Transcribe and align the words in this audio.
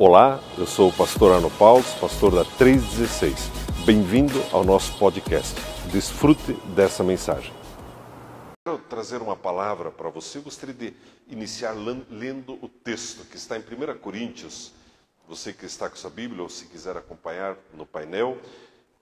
Olá, 0.00 0.40
eu 0.56 0.64
sou 0.64 0.90
o 0.90 0.92
pastor 0.92 1.34
Arno 1.34 1.50
Paulo, 1.50 1.82
pastor 2.00 2.32
da 2.32 2.44
316. 2.44 3.50
Bem-vindo 3.84 4.40
ao 4.52 4.62
nosso 4.62 4.96
podcast. 4.96 5.60
Desfrute 5.90 6.52
dessa 6.72 7.02
mensagem. 7.02 7.52
Quero 8.64 8.78
trazer 8.88 9.20
uma 9.20 9.34
palavra 9.34 9.90
para 9.90 10.08
você. 10.08 10.38
Eu 10.38 10.42
gostaria 10.42 10.72
de 10.72 10.94
iniciar 11.28 11.72
lendo 11.72 12.56
o 12.62 12.68
texto 12.68 13.28
que 13.28 13.36
está 13.36 13.56
em 13.58 13.60
1 13.60 13.98
Coríntios. 13.98 14.72
Você 15.26 15.52
que 15.52 15.66
está 15.66 15.90
com 15.90 15.96
sua 15.96 16.10
Bíblia 16.10 16.44
ou 16.44 16.48
se 16.48 16.66
quiser 16.66 16.96
acompanhar 16.96 17.56
no 17.74 17.84
painel. 17.84 18.38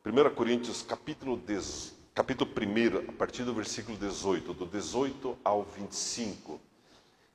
1 0.02 0.34
Coríntios, 0.34 0.80
capítulo, 0.80 1.36
10, 1.36 1.92
capítulo 2.14 2.50
1, 2.50 3.10
a 3.10 3.12
partir 3.12 3.42
do 3.42 3.52
versículo 3.52 3.98
18, 3.98 4.54
do 4.54 4.64
18 4.64 5.36
ao 5.44 5.62
25. 5.62 6.58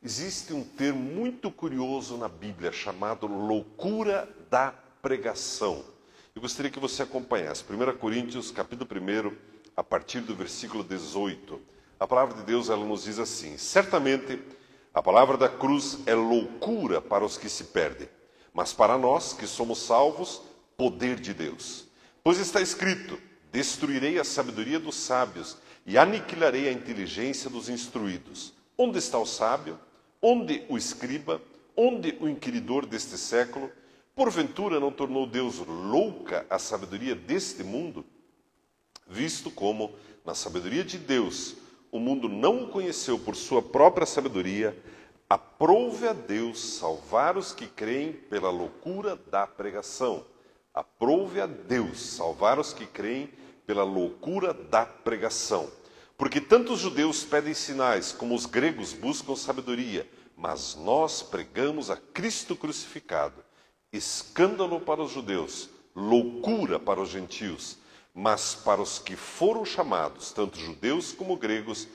Existe 0.04 0.52
um 0.52 0.64
termo 0.64 1.00
muito 1.00 1.52
curioso 1.52 2.18
na 2.18 2.28
Bíblia 2.28 2.72
chamado 2.72 3.28
loucura 3.28 4.28
da 4.50 4.72
pregação. 5.00 5.86
Eu 6.34 6.42
gostaria 6.42 6.72
que 6.72 6.80
você 6.80 7.04
acompanhasse. 7.04 7.64
1 7.64 7.98
Coríntios, 8.00 8.50
capítulo 8.50 8.90
1, 8.92 9.32
a 9.78 9.84
partir 9.84 10.22
do 10.22 10.36
versículo 10.36 10.84
18. 10.84 11.62
A 12.00 12.08
palavra 12.08 12.36
de 12.36 12.42
Deus 12.42 12.72
ela 12.72 12.84
nos 12.84 13.04
diz 13.04 13.20
assim: 13.20 13.60
Certamente 13.60 14.42
a 14.92 15.04
palavra 15.04 15.38
da 15.38 15.48
cruz 15.48 16.00
é 16.08 16.16
loucura 16.16 17.00
para 17.00 17.24
os 17.24 17.38
que 17.38 17.48
se 17.48 17.66
perdem, 17.66 18.10
mas 18.52 18.74
para 18.74 18.98
nós 18.98 19.34
que 19.34 19.46
somos 19.46 19.78
salvos, 19.84 20.42
poder 20.76 21.20
de 21.20 21.32
Deus. 21.32 21.86
Pois 22.24 22.40
está 22.40 22.60
escrito: 22.60 23.20
Destruirei 23.52 24.18
a 24.18 24.24
sabedoria 24.24 24.80
dos 24.80 24.96
sábios 24.96 25.60
e 25.86 25.96
aniquilarei 25.96 26.68
a 26.68 26.72
inteligência 26.72 27.52
dos 27.52 27.70
instruídos. 27.70 28.52
Onde 28.76 28.98
está 28.98 29.20
o 29.20 29.28
sábio? 29.28 29.78
Onde 30.22 30.64
o 30.70 30.78
escriba, 30.78 31.42
onde 31.76 32.16
o 32.22 32.30
inquiridor 32.30 32.86
deste 32.86 33.18
século, 33.18 33.72
porventura 34.16 34.80
não 34.80 34.92
tornou 34.92 35.26
Deus 35.26 35.58
louca 35.58 36.46
a 36.50 36.60
sabedoria 36.60 37.16
deste 37.16 37.64
mundo? 37.64 38.06
Visto 39.08 39.50
como, 39.50 39.92
na 40.24 40.36
sabedoria 40.36 40.84
de 40.84 40.98
Deus, 41.00 41.56
o 41.92 42.00
mundo 42.00 42.30
não 42.30 42.64
o 42.64 42.68
conheceu 42.68 43.18
por 43.18 43.36
sua 43.36 43.62
própria 43.62 44.06
sabedoria, 44.06 44.78
aprove 45.28 46.08
a 46.08 46.14
Deus 46.14 46.60
salvar 46.60 47.36
os 47.36 47.52
que 47.52 47.66
creem 47.66 48.14
pela 48.14 48.52
loucura 48.52 49.16
da 49.16 49.48
pregação. 49.48 50.24
Aprove 50.74 51.42
a 51.42 51.48
Deus 51.48 52.00
salvar 52.00 52.60
os 52.60 52.74
que 52.74 52.86
creem 52.86 53.30
pela 53.66 53.84
loucura 53.84 54.54
da 54.54 54.86
pregação. 54.86 55.70
Porque 56.22 56.40
tanto 56.40 56.74
os 56.74 56.80
judeus 56.80 57.24
pedem 57.24 57.56
sinais, 57.56 58.12
como 58.12 58.36
os 58.36 58.46
gregos 58.46 58.94
buscam 58.94 59.36
sabedoria, 59.36 60.08
mas 60.38 60.76
nós 60.76 61.24
pregamos 61.24 61.90
a 61.90 61.98
Cristo 61.98 62.56
crucificado, 62.56 63.44
escândalo 63.92 64.80
para 64.80 65.02
os 65.02 65.12
judeus, 65.12 65.68
loucura 65.96 66.80
para 66.80 67.02
os 67.02 67.10
gentios, 67.10 67.80
mas 68.14 68.54
para 68.54 68.80
os 68.80 69.00
que 69.00 69.16
foram 69.16 69.66
chamados, 69.66 70.32
tanto 70.32 70.60
judeus 70.60 71.12
como 71.12 71.36
gregos, 71.36 71.88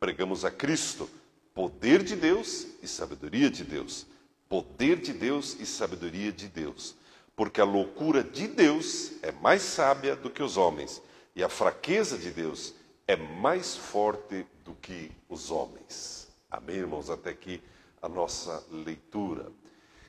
pregamos 0.00 0.46
a 0.46 0.50
Cristo, 0.50 1.06
poder 1.52 2.02
de 2.02 2.16
Deus 2.16 2.66
e 2.82 2.88
sabedoria 2.88 3.50
de 3.50 3.64
Deus. 3.64 4.06
Poder 4.48 4.96
de 4.96 5.12
Deus 5.12 5.58
e 5.60 5.66
sabedoria 5.66 6.32
de 6.32 6.48
Deus. 6.48 6.94
Porque 7.36 7.60
a 7.60 7.64
loucura 7.64 8.24
de 8.24 8.48
Deus 8.48 9.12
é 9.20 9.30
mais 9.30 9.60
sábia 9.60 10.16
do 10.16 10.30
que 10.30 10.42
os 10.42 10.56
homens, 10.56 11.02
e 11.36 11.44
a 11.44 11.50
fraqueza 11.50 12.16
de 12.16 12.30
Deus 12.30 12.72
é 13.06 13.16
mais 13.16 13.76
forte 13.76 14.46
do 14.64 14.74
que 14.74 15.10
os 15.28 15.50
homens. 15.50 16.28
Amém, 16.50 16.76
irmãos? 16.76 17.10
Até 17.10 17.30
aqui 17.30 17.62
a 18.00 18.08
nossa 18.08 18.64
leitura. 18.70 19.52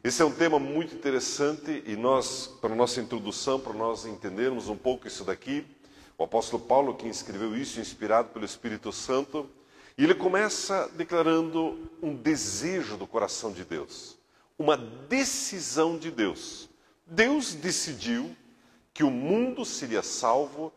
Esse 0.03 0.21
é 0.21 0.25
um 0.25 0.31
tema 0.31 0.59
muito 0.59 0.95
interessante 0.95 1.83
e 1.85 1.95
nós, 1.95 2.47
para 2.61 2.75
nossa 2.75 3.01
introdução, 3.01 3.59
para 3.59 3.73
nós 3.73 4.05
entendermos 4.05 4.69
um 4.69 4.77
pouco 4.77 5.07
isso 5.07 5.23
daqui, 5.23 5.65
o 6.17 6.23
apóstolo 6.23 6.63
Paulo, 6.63 6.95
que 6.95 7.07
escreveu 7.07 7.57
isso, 7.57 7.79
inspirado 7.79 8.29
pelo 8.29 8.45
Espírito 8.45 8.91
Santo, 8.91 9.49
e 9.97 10.03
ele 10.03 10.13
começa 10.13 10.89
declarando 10.95 11.89
um 12.01 12.15
desejo 12.15 12.97
do 12.97 13.07
coração 13.07 13.51
de 13.51 13.65
Deus, 13.65 14.17
uma 14.57 14.77
decisão 14.77 15.97
de 15.97 16.11
Deus. 16.11 16.69
Deus 17.05 17.53
decidiu 17.53 18.35
que 18.93 19.03
o 19.03 19.11
mundo 19.11 19.65
seria 19.65 20.03
salvo 20.03 20.71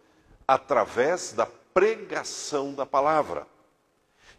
através 0.46 1.32
da 1.32 1.46
pregação 1.78 2.74
da 2.74 2.84
palavra. 2.84 3.46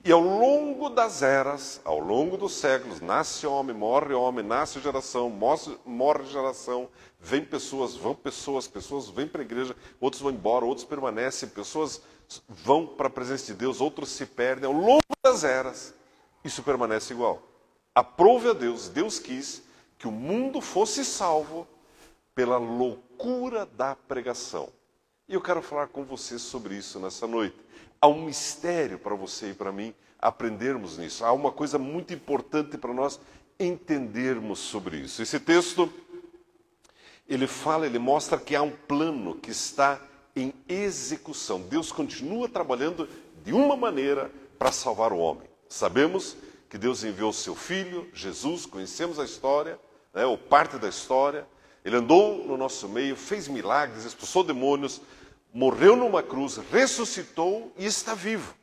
E 0.04 0.12
ao 0.12 0.20
longo 0.20 0.90
das 0.90 1.22
eras, 1.22 1.80
ao 1.86 1.98
longo 1.98 2.36
dos 2.36 2.52
séculos, 2.54 3.00
nasce 3.00 3.48
homem, 3.48 3.74
morre 3.74 4.14
homem, 4.14 4.46
nasce 4.46 4.82
geração, 4.82 5.30
morre 5.30 6.26
geração, 6.26 6.90
vem 7.18 7.46
pessoas, 7.46 7.96
vão 7.96 8.14
pessoas, 8.14 8.68
pessoas 8.68 9.08
vêm 9.08 9.26
para 9.26 9.42
a 9.42 9.46
igreja, 9.46 9.74
outros 10.02 10.22
vão 10.22 10.34
embora, 10.34 10.66
outros 10.66 10.86
permanecem, 10.86 11.48
pessoas 11.48 12.02
vão 12.46 12.86
para 12.86 13.08
a 13.08 13.10
presença 13.10 13.46
de 13.46 13.54
Deus, 13.54 13.80
outros 13.80 14.10
se 14.10 14.26
perdem. 14.26 14.66
Ao 14.66 14.74
longo 14.74 15.00
das 15.24 15.46
eras, 15.46 15.94
isso 16.44 16.62
permanece 16.62 17.14
igual. 17.14 17.42
Aprove 17.96 18.50
a 18.50 18.54
Deus, 18.54 18.90
Deus 18.90 19.18
quis 19.18 19.64
que 19.98 20.10
o 20.10 20.12
mundo 20.12 20.60
fosse 20.60 21.06
salvo 21.06 21.66
pela 22.36 22.58
loucura 22.58 23.66
da 23.66 23.96
pregação. 23.96 24.70
E 25.30 25.36
eu 25.36 25.42
quero 25.42 25.62
falar 25.62 25.86
com 25.86 26.04
você 26.04 26.40
sobre 26.40 26.74
isso 26.74 27.00
nessa 27.00 27.28
noite. 27.28 27.56
Há 28.02 28.08
um 28.08 28.26
mistério 28.26 28.98
para 28.98 29.14
você 29.14 29.52
e 29.52 29.54
para 29.54 29.72
mim 29.72 29.94
aprendermos 30.18 30.98
nisso. 30.98 31.24
Há 31.24 31.32
uma 31.32 31.52
coisa 31.52 31.78
muito 31.78 32.12
importante 32.12 32.80
para 32.80 32.92
nós 32.92 33.20
entendermos 33.60 34.58
sobre 34.58 34.98
isso. 34.98 35.22
Esse 35.22 35.40
texto 35.40 35.88
ele 37.28 37.46
fala, 37.46 37.86
ele 37.86 38.00
mostra 38.00 38.40
que 38.40 38.56
há 38.56 38.64
um 38.64 38.72
plano 38.72 39.36
que 39.36 39.52
está 39.52 40.02
em 40.36 40.52
execução. 40.68 41.62
Deus 41.62 41.92
continua 41.92 42.50
trabalhando 42.50 43.08
de 43.46 43.54
uma 43.54 43.78
maneira 43.78 44.32
para 44.58 44.72
salvar 44.72 45.14
o 45.14 45.20
homem. 45.20 45.48
Sabemos 45.68 46.36
que 46.68 46.78
Deus 46.80 47.04
enviou 47.04 47.32
seu 47.32 47.54
filho, 47.54 48.10
Jesus, 48.16 48.66
conhecemos 48.66 49.20
a 49.20 49.26
história, 49.26 49.80
né, 50.12 50.26
ou 50.26 50.40
parte 50.40 50.80
da 50.80 50.90
história. 50.90 51.48
Ele 51.86 51.98
andou 51.98 52.44
no 52.48 52.58
nosso 52.58 52.90
meio, 52.90 53.16
fez 53.16 53.48
milagres, 53.48 54.06
expulsou 54.06 54.44
demônios, 54.44 55.00
morreu 55.54 55.96
numa 55.96 56.22
cruz, 56.22 56.58
ressuscitou 56.72 57.74
e 57.78 57.86
está 57.86 58.14
vivo. 58.14 58.54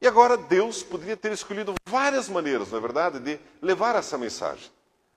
E 0.00 0.06
agora 0.06 0.36
Deus 0.36 0.82
poderia 0.82 1.16
ter 1.16 1.32
escolhido 1.32 1.74
várias 1.86 2.28
maneiras, 2.28 2.70
não 2.70 2.78
é 2.78 2.80
verdade, 2.80 3.18
de 3.18 3.38
levar 3.60 3.96
essa 3.96 4.16
mensagem. 4.16 4.70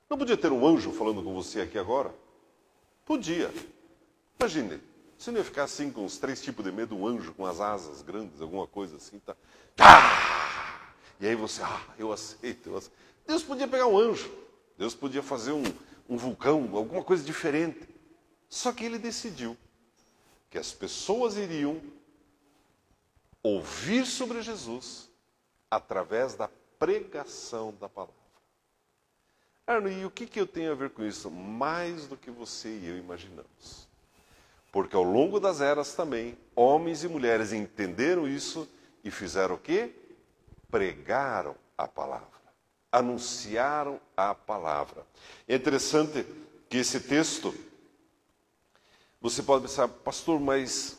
Não 0.09 0.17
podia 0.17 0.35
ter 0.35 0.51
um 0.51 0.65
anjo 0.65 0.91
falando 0.91 1.21
com 1.23 1.33
você 1.33 1.61
aqui 1.61 1.77
agora? 1.77 2.13
Podia. 3.05 3.53
Imagine, 4.39 4.81
você 5.17 5.29
não 5.29 5.37
ia 5.37 5.43
ficar 5.43 5.63
assim 5.63 5.91
com 5.91 6.03
os 6.03 6.17
três 6.17 6.41
tipos 6.41 6.65
de 6.65 6.71
medo, 6.71 6.97
um 6.97 7.05
anjo 7.05 7.31
com 7.33 7.45
as 7.45 7.61
asas 7.61 8.01
grandes, 8.01 8.41
alguma 8.41 8.65
coisa 8.65 8.97
assim, 8.97 9.19
tá? 9.19 9.35
Ah! 9.77 10.91
E 11.19 11.27
aí 11.27 11.35
você, 11.35 11.61
ah, 11.61 11.81
eu 11.99 12.11
aceito, 12.11 12.69
eu 12.69 12.77
aceito. 12.77 12.95
Deus 13.27 13.43
podia 13.43 13.67
pegar 13.67 13.85
um 13.85 13.97
anjo, 13.97 14.31
Deus 14.79 14.95
podia 14.95 15.21
fazer 15.21 15.51
um, 15.51 15.63
um 16.09 16.17
vulcão, 16.17 16.67
alguma 16.73 17.03
coisa 17.03 17.23
diferente. 17.23 17.87
Só 18.49 18.71
que 18.71 18.83
ele 18.83 18.97
decidiu 18.97 19.55
que 20.51 20.59
as 20.59 20.73
pessoas 20.73 21.37
iriam 21.37 21.81
ouvir 23.41 24.05
sobre 24.05 24.41
Jesus 24.41 25.09
através 25.71 26.35
da 26.35 26.49
pregação 26.77 27.73
da 27.79 27.87
palavra. 27.87 28.13
Arno, 29.65 29.89
e 29.89 30.03
o 30.05 30.11
que, 30.11 30.27
que 30.27 30.39
eu 30.39 30.45
tenho 30.45 30.73
a 30.73 30.75
ver 30.75 30.89
com 30.89 31.03
isso? 31.03 31.31
Mais 31.31 32.05
do 32.05 32.17
que 32.17 32.29
você 32.29 32.67
e 32.67 32.87
eu 32.87 32.97
imaginamos. 32.97 33.87
Porque 34.73 34.95
ao 34.95 35.03
longo 35.03 35.39
das 35.39 35.61
eras 35.61 35.93
também, 35.93 36.37
homens 36.53 37.05
e 37.05 37.07
mulheres 37.07 37.53
entenderam 37.53 38.27
isso 38.27 38.67
e 39.05 39.09
fizeram 39.09 39.55
o 39.55 39.59
quê? 39.59 39.91
Pregaram 40.69 41.55
a 41.77 41.87
palavra. 41.87 42.27
Anunciaram 42.91 44.01
a 44.17 44.35
palavra. 44.35 45.05
É 45.47 45.55
interessante 45.55 46.25
que 46.69 46.77
esse 46.77 46.99
texto 46.99 47.53
você 49.21 49.43
pode 49.43 49.63
pensar, 49.63 49.87
pastor, 49.87 50.39
mas 50.39 50.97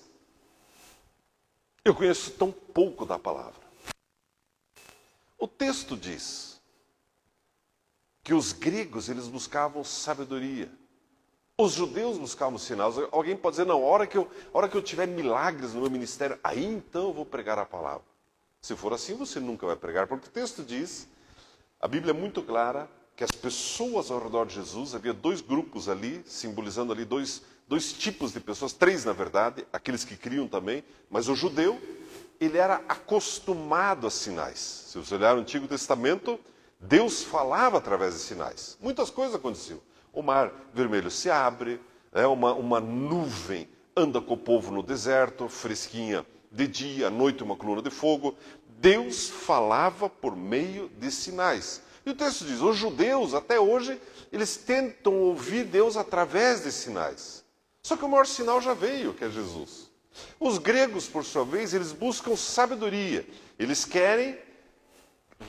eu 1.85 1.95
conheço 1.95 2.31
tão 2.31 2.53
pouco 2.53 3.05
da 3.05 3.19
palavra. 3.19 3.61
O 5.37 5.49
texto 5.49 5.97
diz 5.97 6.61
que 8.23 8.33
os 8.33 8.53
gregos 8.53 9.09
eles 9.09 9.27
buscavam 9.27 9.83
sabedoria. 9.83 10.71
Os 11.59 11.73
judeus 11.73 12.17
buscavam 12.17 12.59
sinais. 12.59 12.95
Alguém 13.11 13.37
pode 13.37 13.55
dizer, 13.55 13.67
não, 13.67 13.83
a 13.83 13.87
hora 13.87 14.07
que 14.07 14.17
eu, 14.17 14.31
a 14.55 14.59
hora 14.59 14.69
que 14.69 14.77
eu 14.77 14.83
tiver 14.83 15.07
milagres 15.07 15.75
no 15.75 15.81
meu 15.81 15.91
ministério, 15.91 16.39
aí 16.43 16.65
então 16.65 17.09
eu 17.09 17.13
vou 17.13 17.27
pregar 17.27 17.59
a 17.59 17.67
palavra. 17.67 18.07
Se 18.61 18.77
for 18.77 18.93
assim, 18.93 19.17
você 19.17 19.41
nunca 19.41 19.67
vai 19.67 19.75
pregar, 19.75 20.07
porque 20.07 20.29
o 20.29 20.31
texto 20.31 20.63
diz, 20.63 21.09
a 21.81 21.89
Bíblia 21.89 22.13
é 22.13 22.15
muito 22.15 22.41
clara, 22.43 22.89
que 23.17 23.25
as 23.25 23.33
pessoas 23.33 24.11
ao 24.11 24.23
redor 24.23 24.47
de 24.47 24.55
Jesus, 24.55 24.95
havia 24.95 25.13
dois 25.13 25.41
grupos 25.41 25.89
ali, 25.89 26.23
simbolizando 26.25 26.93
ali 26.93 27.05
dois, 27.05 27.43
dois 27.73 27.91
tipos 27.91 28.35
de 28.35 28.39
pessoas, 28.39 28.75
três 28.75 29.07
na 29.07 29.15
verdade, 29.15 29.67
aqueles 29.73 30.05
que 30.05 30.15
criam 30.15 30.47
também, 30.47 30.85
mas 31.09 31.31
o 31.31 31.35
judeu, 31.35 31.81
ele 32.39 32.59
era 32.59 32.83
acostumado 32.87 34.07
a 34.07 34.11
sinais. 34.11 34.59
Se 34.59 34.99
você 34.99 35.15
olhar 35.15 35.35
o 35.35 35.41
Antigo 35.41 35.67
Testamento, 35.67 36.39
Deus 36.79 37.23
falava 37.23 37.79
através 37.79 38.13
de 38.13 38.21
sinais. 38.21 38.77
Muitas 38.79 39.09
coisas 39.09 39.35
aconteciam. 39.35 39.81
o 40.13 40.21
mar 40.21 40.53
vermelho 40.75 41.11
se 41.11 41.31
abre, 41.31 41.81
é 42.13 42.27
uma, 42.27 42.53
uma 42.53 42.79
nuvem 42.79 43.67
anda 43.97 44.21
com 44.21 44.35
o 44.35 44.37
povo 44.37 44.71
no 44.71 44.83
deserto, 44.83 45.49
fresquinha 45.49 46.27
de 46.51 46.69
dia, 46.69 47.07
à 47.07 47.11
noite 47.11 47.43
uma 47.43 47.57
coluna 47.57 47.81
de 47.81 47.89
fogo. 47.89 48.37
Deus 48.81 49.31
falava 49.31 50.11
por 50.11 50.37
meio 50.37 50.91
de 50.99 51.11
sinais. 51.11 51.81
E 52.05 52.11
o 52.11 52.15
texto 52.15 52.45
diz: 52.45 52.61
os 52.61 52.77
judeus, 52.77 53.33
até 53.33 53.59
hoje, 53.59 53.99
eles 54.31 54.59
tentam 54.59 55.15
ouvir 55.15 55.65
Deus 55.65 55.97
através 55.97 56.63
de 56.63 56.71
sinais. 56.71 57.42
Só 57.82 57.96
que 57.96 58.05
o 58.05 58.08
maior 58.08 58.26
sinal 58.26 58.61
já 58.61 58.75
veio, 58.75 59.12
que 59.12 59.25
é 59.25 59.31
Jesus. 59.31 59.90
Os 60.38 60.58
gregos, 60.58 61.08
por 61.08 61.25
sua 61.25 61.44
vez, 61.44 61.75
eles 61.75 61.93
buscam 61.93 62.37
sabedoria. 62.37 63.26
Eles 63.58 63.84
querem 63.84 64.38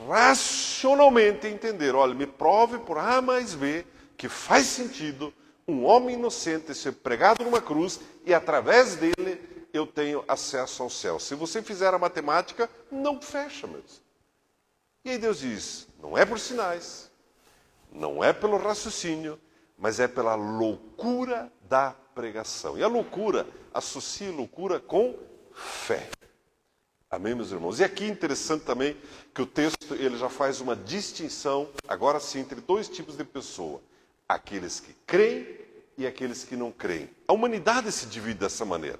racionalmente 0.07 1.47
entender. 1.47 1.93
Olha, 1.95 2.13
me 2.13 2.25
prove 2.25 2.79
por 2.79 2.97
A 2.97 3.21
mais 3.21 3.53
B 3.53 3.85
que 4.17 4.27
faz 4.27 4.65
sentido 4.67 5.33
um 5.67 5.85
homem 5.85 6.15
inocente 6.15 6.73
ser 6.73 6.93
pregado 6.93 7.43
numa 7.43 7.61
cruz 7.61 7.99
e 8.25 8.33
através 8.33 8.95
dele 8.95 9.67
eu 9.71 9.85
tenho 9.87 10.23
acesso 10.27 10.83
ao 10.83 10.89
céu. 10.89 11.19
Se 11.19 11.35
você 11.35 11.61
fizer 11.61 11.93
a 11.93 11.99
matemática, 11.99 12.69
não 12.91 13.21
fecha 13.21 13.67
mesmo. 13.67 14.03
E 15.05 15.11
aí 15.11 15.17
Deus 15.17 15.39
diz: 15.39 15.87
não 16.01 16.17
é 16.17 16.25
por 16.25 16.39
sinais, 16.39 17.11
não 17.91 18.23
é 18.23 18.31
pelo 18.33 18.57
raciocínio, 18.57 19.39
mas 19.77 19.99
é 19.99 20.07
pela 20.07 20.35
loucura 20.35 21.51
da 21.61 21.95
pregação. 22.13 22.77
E 22.77 22.83
a 22.83 22.87
loucura, 22.87 23.47
associa 23.73 24.31
loucura 24.31 24.79
com 24.79 25.17
fé. 25.53 26.09
Amém, 27.09 27.35
meus 27.35 27.51
irmãos? 27.51 27.79
E 27.79 27.83
aqui 27.83 28.05
é 28.05 28.07
interessante 28.07 28.63
também 28.63 28.97
que 29.33 29.41
o 29.41 29.45
texto 29.45 29.93
ele 29.93 30.17
já 30.17 30.29
faz 30.29 30.59
uma 30.61 30.75
distinção, 30.75 31.69
agora 31.87 32.19
sim, 32.19 32.39
entre 32.39 32.59
dois 32.59 32.89
tipos 32.89 33.15
de 33.15 33.23
pessoa: 33.23 33.81
aqueles 34.27 34.79
que 34.79 34.95
creem 35.05 35.45
e 35.97 36.07
aqueles 36.07 36.43
que 36.43 36.55
não 36.55 36.71
creem. 36.71 37.09
A 37.27 37.33
humanidade 37.33 37.91
se 37.91 38.07
divide 38.07 38.39
dessa 38.39 38.65
maneira. 38.65 38.99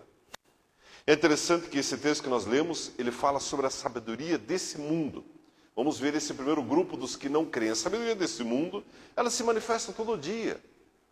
É 1.06 1.14
interessante 1.14 1.68
que 1.68 1.80
esse 1.80 1.98
texto 1.98 2.24
que 2.24 2.30
nós 2.30 2.46
lemos, 2.46 2.92
ele 2.98 3.12
fala 3.12 3.40
sobre 3.40 3.66
a 3.66 3.70
sabedoria 3.70 4.38
desse 4.38 4.78
mundo. 4.78 5.26
Vamos 5.76 6.00
ver 6.00 6.14
esse 6.14 6.34
primeiro 6.34 6.62
grupo 6.62 6.96
dos 6.96 7.16
que 7.16 7.28
não 7.28 7.46
creem. 7.46 7.72
A 7.72 7.76
sabedoria 7.76 8.16
desse 8.16 8.44
mundo, 8.44 8.84
ela 9.16 9.30
se 9.30 9.44
manifesta 9.44 9.92
todo 9.92 10.18
dia. 10.18 10.62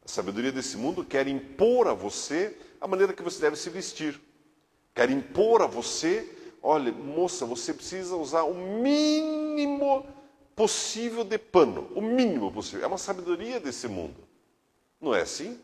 A 0.03 0.07
sabedoria 0.07 0.51
desse 0.51 0.77
mundo 0.77 1.05
quer 1.05 1.27
impor 1.27 1.87
a 1.87 1.93
você 1.93 2.57
a 2.79 2.87
maneira 2.87 3.13
que 3.13 3.23
você 3.23 3.39
deve 3.41 3.55
se 3.55 3.69
vestir. 3.69 4.19
Quer 4.93 5.09
impor 5.09 5.61
a 5.61 5.67
você 5.67 6.37
olha, 6.61 6.91
moça, 6.91 7.45
você 7.45 7.73
precisa 7.73 8.15
usar 8.15 8.43
o 8.43 8.53
mínimo 8.53 10.05
possível 10.55 11.23
de 11.23 11.37
pano, 11.37 11.89
o 11.95 12.01
mínimo 12.01 12.51
possível. 12.51 12.83
É 12.83 12.87
uma 12.87 12.97
sabedoria 12.97 13.59
desse 13.59 13.87
mundo. 13.87 14.27
Não 14.99 15.15
é 15.15 15.21
assim? 15.21 15.59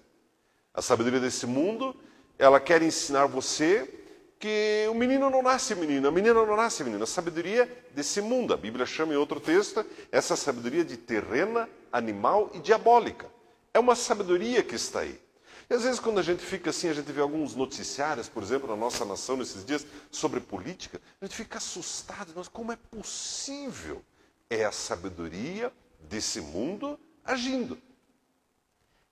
A 0.74 0.82
sabedoria 0.82 1.20
desse 1.20 1.46
mundo, 1.46 1.96
ela 2.40 2.60
quer 2.60 2.82
ensinar 2.82 3.28
você 3.28 3.94
que 4.40 4.88
o 4.90 4.94
menino 4.94 5.30
não 5.30 5.42
nasce 5.42 5.74
menino, 5.76 6.08
a 6.08 6.12
menina 6.12 6.34
não 6.34 6.56
nasce 6.56 6.84
menina. 6.84 7.04
A 7.04 7.08
sabedoria 7.08 7.70
desse 7.94 8.22
mundo, 8.22 8.54
a 8.54 8.58
Bíblia 8.58 8.86
chama 8.86 9.14
em 9.14 9.18
outro 9.18 9.40
texto, 9.40 9.86
essa 10.12 10.36
sabedoria 10.36 10.84
de 10.84 10.98
terrena, 10.98 11.70
animal 11.92 12.52
e 12.54 12.60
diabólica. 12.60 13.37
É 13.78 13.80
uma 13.80 13.96
sabedoria 13.96 14.64
que 14.64 14.74
está 14.74 15.02
aí. 15.02 15.22
E 15.70 15.74
às 15.76 15.84
vezes, 15.84 16.00
quando 16.00 16.18
a 16.18 16.24
gente 16.24 16.44
fica 16.44 16.72
assim, 16.72 16.90
a 16.90 16.94
gente 16.94 17.12
vê 17.12 17.22
alguns 17.22 17.54
noticiários, 17.54 18.28
por 18.28 18.42
exemplo, 18.42 18.68
na 18.68 18.76
nossa 18.76 19.06
nação 19.06 19.38
nesses 19.38 19.64
dias, 19.64 19.86
sobre 20.10 20.40
política, 20.40 21.00
a 21.22 21.26
gente 21.26 21.38
fica 21.38 21.60
assustado. 21.60 22.34
Mas 22.36 22.48
como 22.48 22.72
é 22.72 22.76
possível? 22.76 24.04
É 24.50 24.66
a 24.66 24.72
sabedoria 24.72 25.72
desse 26.10 26.42
mundo 26.42 27.00
agindo. 27.24 27.78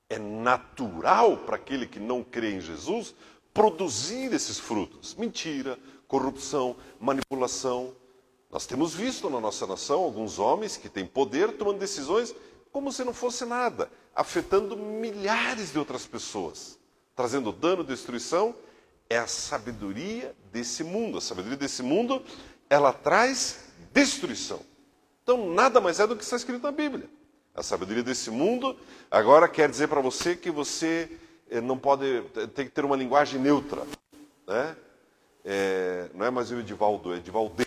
É 0.09 0.17
natural 0.17 1.37
para 1.37 1.57
aquele 1.57 1.85
que 1.85 1.99
não 1.99 2.23
crê 2.23 2.55
em 2.55 2.59
Jesus 2.59 3.13
produzir 3.53 4.33
esses 4.33 4.57
frutos: 4.57 5.13
mentira, 5.13 5.77
corrupção, 6.07 6.75
manipulação. 6.99 7.93
Nós 8.49 8.65
temos 8.65 8.95
visto 8.95 9.29
na 9.29 9.39
nossa 9.39 9.67
nação 9.67 10.01
alguns 10.01 10.39
homens 10.39 10.75
que 10.75 10.89
têm 10.89 11.05
poder 11.05 11.51
tomando 11.51 11.77
decisões 11.77 12.33
como 12.75 12.91
se 12.91 13.05
não 13.05 13.13
fosse 13.13 13.45
nada, 13.45 13.89
afetando 14.13 14.75
milhares 14.75 15.71
de 15.71 15.79
outras 15.79 16.05
pessoas, 16.05 16.77
trazendo 17.15 17.53
dano, 17.53 17.85
destruição. 17.85 18.53
É 19.09 19.17
a 19.17 19.27
sabedoria 19.27 20.35
desse 20.51 20.83
mundo. 20.83 21.17
A 21.17 21.21
sabedoria 21.21 21.55
desse 21.55 21.81
mundo, 21.81 22.21
ela 22.69 22.91
traz 22.91 23.63
destruição. 23.93 24.59
Então, 25.23 25.53
nada 25.53 25.79
mais 25.79 26.01
é 26.01 26.05
do 26.05 26.17
que 26.17 26.23
está 26.25 26.35
escrito 26.35 26.63
na 26.63 26.71
Bíblia. 26.73 27.09
A 27.55 27.63
sabedoria 27.63 28.03
desse 28.03 28.29
mundo 28.29 28.75
agora 29.09 29.47
quer 29.47 29.69
dizer 29.69 29.87
para 29.87 30.01
você 30.01 30.35
que 30.35 30.51
você 30.51 31.09
eh, 31.49 31.61
não 31.61 31.77
pode, 31.77 32.23
tem 32.53 32.65
que 32.65 32.73
ter 32.73 32.83
uma 32.83 32.97
linguagem 32.97 33.39
neutra. 33.39 33.87
Né? 34.45 34.75
É, 35.45 36.09
não 36.13 36.25
é 36.25 36.29
mais 36.29 36.51
o 36.51 36.59
Edivaldo, 36.59 37.13
é 37.13 37.17
Edivalde. 37.19 37.65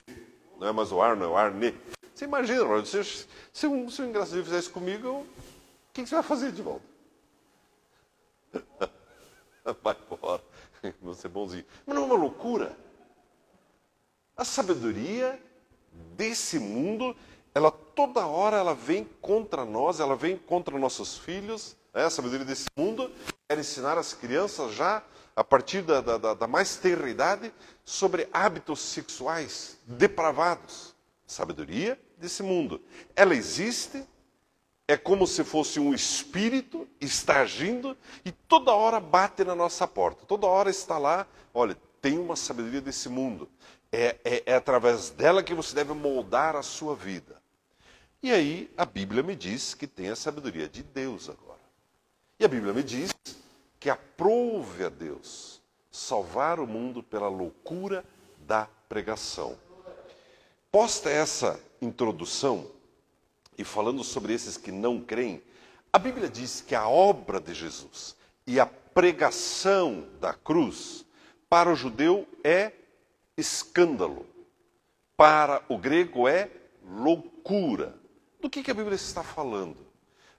Não 0.60 0.69
é 0.69 0.72
mais 0.72 0.93
o 0.93 1.00
Arno, 1.00 1.25
é 1.25 1.28
o 1.28 1.34
Arne. 1.34 1.75
Você 2.19 2.25
imagina, 2.25 2.85
se, 2.85 3.26
se, 3.53 3.67
um, 3.69 3.88
se 3.88 4.03
um 4.03 4.06
engraçadinho 4.06 4.43
fizer 4.43 4.59
isso 4.59 4.73
comigo, 4.73 5.09
o 5.09 5.26
que, 5.93 6.05
você 6.05 6.17
vai 6.17 6.25
fazer 6.25 6.50
de 6.50 6.61
volta? 6.61 6.85
vai 9.81 9.97
embora, 10.11 10.43
vou 11.00 11.15
ser 11.15 11.29
bonzinho. 11.29 11.65
Mas 11.87 11.94
não 11.94 12.03
é 12.03 12.06
uma 12.06 12.17
loucura? 12.17 12.76
A 14.37 14.44
sabedoria 14.44 15.41
desse 16.17 16.59
mundo, 16.59 17.15
ela 17.55 17.70
toda 17.70 18.26
hora 18.26 18.56
ela 18.56 18.75
vem 18.75 19.05
contra 19.23 19.65
nós, 19.65 20.00
ela 20.00 20.17
vem 20.17 20.37
contra 20.37 20.76
nossos 20.76 21.17
filhos. 21.19 21.76
Né? 21.94 22.05
A 22.05 22.11
sabedoria 22.11 22.44
desse 22.44 22.67
mundo 22.76 23.12
quer 23.49 23.56
ensinar 23.56 23.97
as 23.97 24.12
crianças 24.12 24.75
já, 24.75 25.05
a 25.37 25.44
partir 25.44 25.82
da, 25.82 26.00
da, 26.00 26.35
da 26.35 26.47
mais 26.49 26.75
tenra 26.79 27.09
idade, 27.09 27.55
sobre 27.85 28.29
hábitos 28.32 28.81
sexuais 28.81 29.79
depravados. 29.87 30.97
Sabedoria 31.25 31.97
desse 32.19 32.43
mundo. 32.43 32.81
Ela 33.15 33.35
existe, 33.35 34.05
é 34.87 34.97
como 34.97 35.26
se 35.26 35.44
fosse 35.44 35.79
um 35.79 35.94
espírito, 35.94 36.88
está 37.00 37.41
agindo 37.41 37.97
e 38.25 38.32
toda 38.32 38.73
hora 38.73 39.00
bate 39.00 39.44
na 39.44 39.55
nossa 39.55 39.87
porta. 39.87 40.26
Toda 40.26 40.47
hora 40.47 40.70
está 40.70 40.99
lá, 40.99 41.26
olha, 41.55 41.76
tem 42.00 42.19
uma 42.19 42.37
sabedoria 42.37 42.81
desse 42.81 43.09
mundo. 43.09 43.49
É, 43.91 44.17
é, 44.25 44.43
é 44.47 44.55
através 44.55 45.11
dela 45.11 45.43
que 45.43 45.55
você 45.55 45.75
deve 45.75 45.94
moldar 45.94 46.56
a 46.56 46.62
sua 46.62 46.94
vida. 46.94 47.41
E 48.23 48.32
aí 48.32 48.70
a 48.76 48.85
Bíblia 48.85 49.23
me 49.23 49.37
diz 49.37 49.75
que 49.75 49.87
tem 49.87 50.09
a 50.09 50.17
sabedoria 50.17 50.69
de 50.69 50.82
Deus 50.82 51.29
agora. 51.29 51.59
E 52.38 52.44
a 52.44 52.49
Bíblia 52.49 52.73
me 52.73 52.82
diz 52.82 53.15
que 53.79 53.88
aprove 53.88 54.84
a 54.84 54.89
Deus 54.89 55.60
salvar 55.91 56.60
o 56.60 56.67
mundo 56.67 57.03
pela 57.03 57.29
loucura 57.29 58.05
da 58.39 58.69
pregação. 58.89 59.56
Posta 60.70 61.10
essa 61.10 61.60
introdução 61.81 62.67
e 63.56 63.65
falando 63.65 64.05
sobre 64.05 64.32
esses 64.32 64.56
que 64.56 64.70
não 64.70 65.01
creem, 65.01 65.43
a 65.93 65.99
Bíblia 65.99 66.29
diz 66.29 66.61
que 66.61 66.75
a 66.75 66.89
obra 66.89 67.41
de 67.41 67.55
Jesus 67.55 68.15
e 68.47 68.61
a 68.61 68.67
pregação 68.67 70.06
da 70.20 70.32
cruz 70.32 71.05
para 71.49 71.70
o 71.73 71.75
judeu 71.75 72.27
é 72.44 72.73
escândalo, 73.37 74.27
para 75.17 75.63
o 75.69 75.79
grego 75.79 76.29
é 76.29 76.51
loucura. 76.85 77.99
Do 78.41 78.51
que, 78.51 78.63
que 78.63 78.70
a 78.70 78.75
Bíblia 78.75 78.94
está 78.94 79.23
falando? 79.23 79.77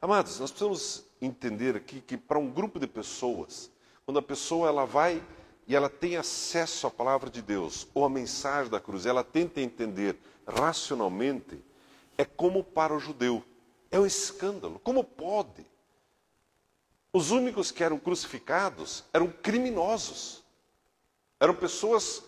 Amados, 0.01 0.39
nós 0.39 0.51
precisamos 0.51 1.03
entender 1.21 1.75
aqui 1.75 1.99
que 1.99 2.15
para 2.15 2.39
um 2.39 2.49
grupo 2.49 2.79
de 2.79 2.87
pessoas, 2.87 3.69
quando 4.05 4.19
a 4.19 4.21
pessoa 4.21 4.69
ela 4.69 4.85
vai 4.85 5.21
e 5.69 5.75
ela 5.75 5.87
tem 5.87 6.17
acesso 6.17 6.87
à 6.87 6.89
palavra 6.89 7.29
de 7.29 7.43
Deus 7.43 7.87
ou 7.93 8.03
à 8.03 8.09
mensagem 8.09 8.71
da 8.71 8.81
cruz, 8.81 9.05
ela 9.05 9.23
tenta 9.23 9.61
entender 9.61 10.17
racionalmente, 10.47 11.63
é 12.17 12.25
como 12.25 12.63
para 12.63 12.91
o 12.91 12.99
judeu. 12.99 13.45
É 13.91 13.99
um 13.99 14.05
escândalo. 14.05 14.79
Como 14.79 15.03
pode? 15.03 15.63
Os 17.13 17.29
únicos 17.29 17.69
que 17.69 17.83
eram 17.83 17.99
crucificados 17.99 19.03
eram 19.13 19.27
criminosos. 19.27 20.43
Eram 21.39 21.53
pessoas 21.53 22.23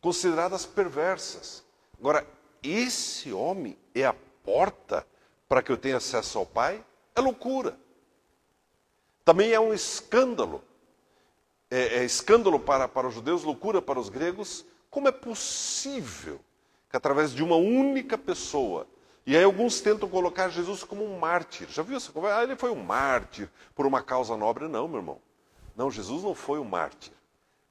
consideradas 0.00 0.64
perversas. 0.64 1.64
Agora, 1.98 2.24
esse 2.62 3.32
homem 3.32 3.76
é 3.96 4.04
a 4.04 4.14
porta 4.44 5.04
para 5.48 5.60
que 5.60 5.72
eu 5.72 5.76
tenha 5.76 5.96
acesso 5.96 6.38
ao 6.38 6.46
Pai? 6.46 6.84
É 7.16 7.20
loucura. 7.20 7.76
Também 9.24 9.50
é 9.50 9.58
um 9.58 9.74
escândalo 9.74 10.62
é, 11.70 11.98
é 11.98 12.04
escândalo 12.04 12.58
para, 12.58 12.86
para 12.88 13.08
os 13.08 13.14
judeus, 13.14 13.42
loucura 13.42 13.80
para 13.80 13.98
os 13.98 14.08
gregos. 14.08 14.64
Como 14.90 15.08
é 15.08 15.12
possível 15.12 16.40
que 16.90 16.96
através 16.96 17.32
de 17.32 17.42
uma 17.42 17.56
única 17.56 18.16
pessoa 18.16 18.86
e 19.26 19.36
aí 19.36 19.42
alguns 19.42 19.80
tentam 19.80 20.08
colocar 20.08 20.48
Jesus 20.50 20.84
como 20.84 21.04
um 21.04 21.18
mártir. 21.18 21.66
Já 21.68 21.82
viu 21.82 21.96
essa 21.96 22.12
conversa? 22.12 22.38
Ah, 22.38 22.44
ele 22.44 22.54
foi 22.54 22.70
um 22.70 22.80
mártir 22.80 23.50
por 23.74 23.84
uma 23.84 24.00
causa 24.00 24.36
nobre. 24.36 24.68
Não, 24.68 24.86
meu 24.86 24.98
irmão. 24.98 25.20
Não, 25.74 25.90
Jesus 25.90 26.22
não 26.22 26.32
foi 26.32 26.60
um 26.60 26.64
mártir. 26.64 27.12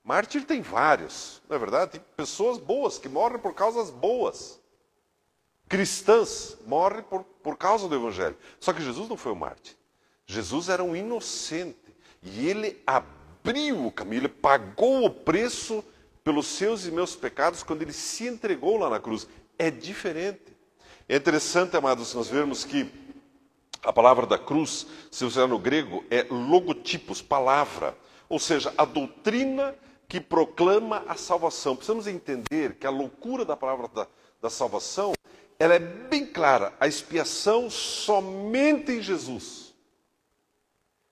Mártir 0.03 0.45
tem 0.45 0.61
vários, 0.61 1.41
não 1.49 1.55
é 1.55 1.59
verdade? 1.59 1.91
Tem 1.91 2.01
pessoas 2.15 2.57
boas 2.57 2.99
que 2.99 3.07
morrem 3.07 3.39
por 3.39 3.55
causas 3.55 3.89
boas. 3.89 4.59
Cristãs 5.67 6.57
morrem 6.67 7.01
por, 7.01 7.23
por 7.23 7.57
causa 7.57 7.87
do 7.87 7.95
Evangelho. 7.95 8.37
Só 8.59 8.73
que 8.73 8.83
Jesus 8.83 9.07
não 9.07 9.17
foi 9.17 9.31
um 9.31 9.35
mártir. 9.35 9.75
Jesus 10.27 10.67
era 10.67 10.83
um 10.83 10.95
inocente 10.95 11.95
e 12.21 12.47
ele 12.47 12.83
abriu 12.85 13.14
o 13.85 13.91
caminho, 13.91 14.21
ele 14.21 14.29
pagou 14.29 15.05
o 15.05 15.09
preço 15.09 15.83
pelos 16.23 16.47
seus 16.47 16.85
e 16.85 16.91
meus 16.91 17.15
pecados 17.15 17.61
quando 17.61 17.83
ele 17.83 17.93
se 17.93 18.27
entregou 18.27 18.77
lá 18.77 18.89
na 18.89 18.99
cruz. 18.99 19.27
É 19.57 19.69
diferente. 19.69 20.55
É 21.07 21.15
interessante, 21.15 21.77
amados, 21.77 22.13
nós 22.15 22.27
vermos 22.27 22.63
que 22.63 22.89
a 23.83 23.93
palavra 23.93 24.25
da 24.25 24.39
cruz, 24.39 24.87
se 25.11 25.23
você 25.23 25.37
olhar 25.37 25.47
no 25.47 25.59
grego, 25.59 26.03
é 26.09 26.23
logotipos, 26.23 27.21
palavra. 27.21 27.95
Ou 28.27 28.39
seja, 28.39 28.73
a 28.75 28.83
doutrina 28.83 29.75
que 30.07 30.19
proclama 30.19 31.03
a 31.07 31.15
salvação. 31.15 31.75
Precisamos 31.75 32.07
entender 32.07 32.75
que 32.75 32.87
a 32.87 32.89
loucura 32.89 33.45
da 33.45 33.55
palavra 33.55 33.87
da, 33.87 34.07
da 34.41 34.49
salvação, 34.49 35.13
ela 35.59 35.75
é 35.75 35.79
bem 35.79 36.25
clara. 36.25 36.73
A 36.79 36.87
expiação 36.87 37.69
somente 37.69 38.91
em 38.91 39.01
Jesus. 39.01 39.75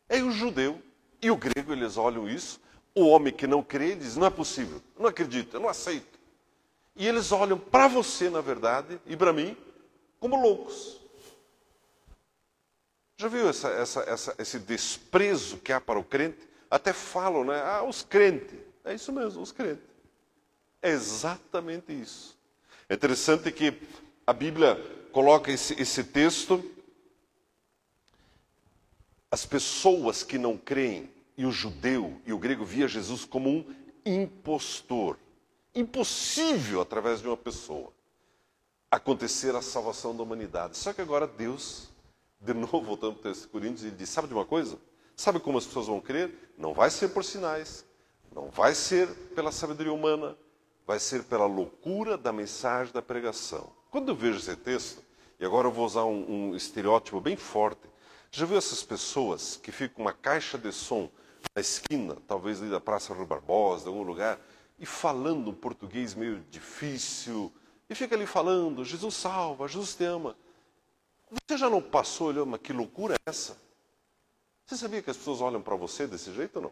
É 0.10 0.22
o 0.24 0.32
judeu 0.32 0.82
e 1.24 1.32
o 1.32 1.38
grego, 1.38 1.72
eles 1.72 1.98
olham 1.98 2.28
isso. 2.28 2.60
O 2.94 3.08
homem 3.08 3.34
que 3.34 3.48
não 3.48 3.64
crê 3.64 3.96
diz: 3.96 4.16
não 4.16 4.28
é 4.28 4.30
possível, 4.30 4.82
não 5.00 5.08
acredito, 5.08 5.56
eu 5.56 5.60
não 5.62 5.70
aceito. 5.70 6.20
E 6.96 7.08
eles 7.08 7.32
olham 7.32 7.58
para 7.58 7.88
você, 7.88 8.30
na 8.30 8.42
verdade, 8.42 9.00
e 9.06 9.16
para 9.16 9.34
mim, 9.34 9.58
como 10.20 10.40
loucos. 10.40 11.02
Já 13.18 13.28
viu 13.28 13.48
essa, 13.48 13.70
essa, 13.70 14.02
essa, 14.02 14.36
esse 14.38 14.60
desprezo 14.60 15.58
que 15.58 15.72
há 15.72 15.80
para 15.80 15.98
o 15.98 16.04
crente? 16.04 16.38
Até 16.70 16.92
falam, 16.92 17.46
né? 17.46 17.62
Ah, 17.64 17.84
os 17.84 18.04
crentes. 18.04 18.60
É 18.84 18.94
isso 18.94 19.12
mesmo, 19.14 19.42
os 19.42 19.52
crentes. 19.52 19.86
É 20.82 20.90
exatamente 20.90 21.94
isso. 21.94 22.38
É 22.90 22.96
interessante 22.96 23.52
que 23.52 23.82
a 24.28 24.34
Bíblia 24.34 24.76
coloca 25.12 25.52
esse, 25.52 25.80
esse 25.82 26.04
texto. 26.04 26.70
As 29.32 29.46
pessoas 29.46 30.22
que 30.22 30.38
não 30.38 30.58
creem, 30.58 31.10
e 31.38 31.46
o 31.46 31.52
judeu 31.52 32.22
e 32.26 32.34
o 32.34 32.38
grego 32.38 32.64
via 32.64 32.88
Jesus 32.88 33.26
como 33.26 33.50
um 33.50 33.76
impostor. 34.06 35.18
Impossível, 35.74 36.82
através 36.82 37.22
de 37.22 37.28
uma 37.28 37.38
pessoa, 37.38 37.92
acontecer 38.92 39.56
a 39.56 39.62
salvação 39.62 40.16
da 40.16 40.22
humanidade. 40.22 40.78
Só 40.78 40.94
que 40.94 41.02
agora 41.02 41.26
Deus, 41.26 41.90
de 42.40 42.54
novo, 42.54 42.82
voltando 42.82 43.16
para 43.16 43.32
o 43.32 43.48
Coríntios, 43.48 43.84
ele 43.84 43.96
diz: 43.96 44.10
Sabe 44.10 44.28
de 44.28 44.34
uma 44.34 44.46
coisa? 44.46 44.78
Sabe 45.16 45.40
como 45.40 45.58
as 45.58 45.66
pessoas 45.66 45.88
vão 45.88 46.00
crer? 46.00 46.54
Não 46.58 46.74
vai 46.74 46.90
ser 46.90 47.10
por 47.10 47.24
sinais, 47.24 47.86
não 48.34 48.50
vai 48.50 48.76
ser 48.76 49.08
pela 49.36 49.52
sabedoria 49.52 49.94
humana, 49.94 50.38
vai 50.86 51.00
ser 51.00 51.24
pela 51.24 51.46
loucura 51.46 52.18
da 52.18 52.32
mensagem 52.32 52.94
da 52.94 53.02
pregação. 53.02 53.72
Quando 53.90 54.10
eu 54.10 54.16
vejo 54.16 54.38
esse 54.38 54.56
texto, 54.56 55.02
e 55.40 55.46
agora 55.46 55.68
eu 55.68 55.72
vou 55.72 55.86
usar 55.86 56.06
um, 56.06 56.50
um 56.52 56.56
estereótipo 56.56 57.20
bem 57.20 57.36
forte, 57.36 57.82
já 58.32 58.46
viu 58.46 58.58
essas 58.58 58.84
pessoas 58.84 59.60
que 59.62 59.72
ficam 59.72 60.06
uma 60.06 60.14
caixa 60.14 60.58
de 60.58 60.72
som 60.72 61.10
na 61.56 61.62
esquina, 61.62 62.18
talvez 62.28 62.62
ali 62.62 62.70
da 62.70 62.80
Praça 62.80 63.14
Rui 63.14 63.26
Barbosa, 63.26 63.86
em 63.86 63.88
algum 63.92 64.04
lugar, 64.04 64.40
e 64.80 64.86
falando 64.86 65.52
um 65.52 65.54
português 65.54 66.14
meio 66.14 66.40
difícil, 66.50 67.52
e 67.90 67.96
fica 67.96 68.16
ali 68.16 68.26
falando, 68.26 68.84
Jesus 68.84 69.14
salva, 69.14 69.68
Jesus 69.68 69.96
te 69.96 70.04
ama. 70.04 70.36
Você 71.30 71.58
já 71.58 71.70
não 71.70 71.82
passou 71.82 72.28
olhando, 72.28 72.48
mas 72.48 72.62
que 72.62 72.74
loucura 72.74 73.16
é 73.16 73.30
essa? 73.30 73.58
Você 74.66 74.78
sabia 74.78 75.02
que 75.02 75.10
as 75.10 75.18
pessoas 75.18 75.42
olham 75.42 75.62
para 75.62 75.76
você 75.76 76.08
desse 76.08 76.32
jeito 76.34 76.58
ou 76.58 76.62
não? 76.64 76.72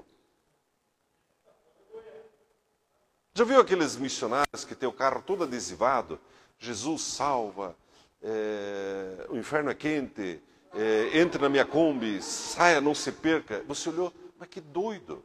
Já 3.34 3.44
viu 3.44 3.60
aqueles 3.60 3.96
missionários 3.96 4.66
que 4.66 4.76
tem 4.76 4.88
o 4.88 4.94
carro 4.94 5.24
todo 5.26 5.44
adesivado? 5.44 6.20
Jesus 6.60 7.02
salva, 7.02 7.76
é, 8.22 9.26
o 9.30 9.38
inferno 9.38 9.72
é 9.72 9.74
quente, 9.74 10.42
é, 10.74 11.20
entre 11.20 11.42
na 11.42 11.50
minha 11.50 11.66
Kombi, 11.66 12.22
saia, 12.22 12.80
não 12.80 12.94
se 12.94 13.12
perca. 13.12 13.64
Você 13.68 13.90
olhou, 13.90 14.14
mas 14.42 14.50
que 14.50 14.60
doido. 14.60 15.24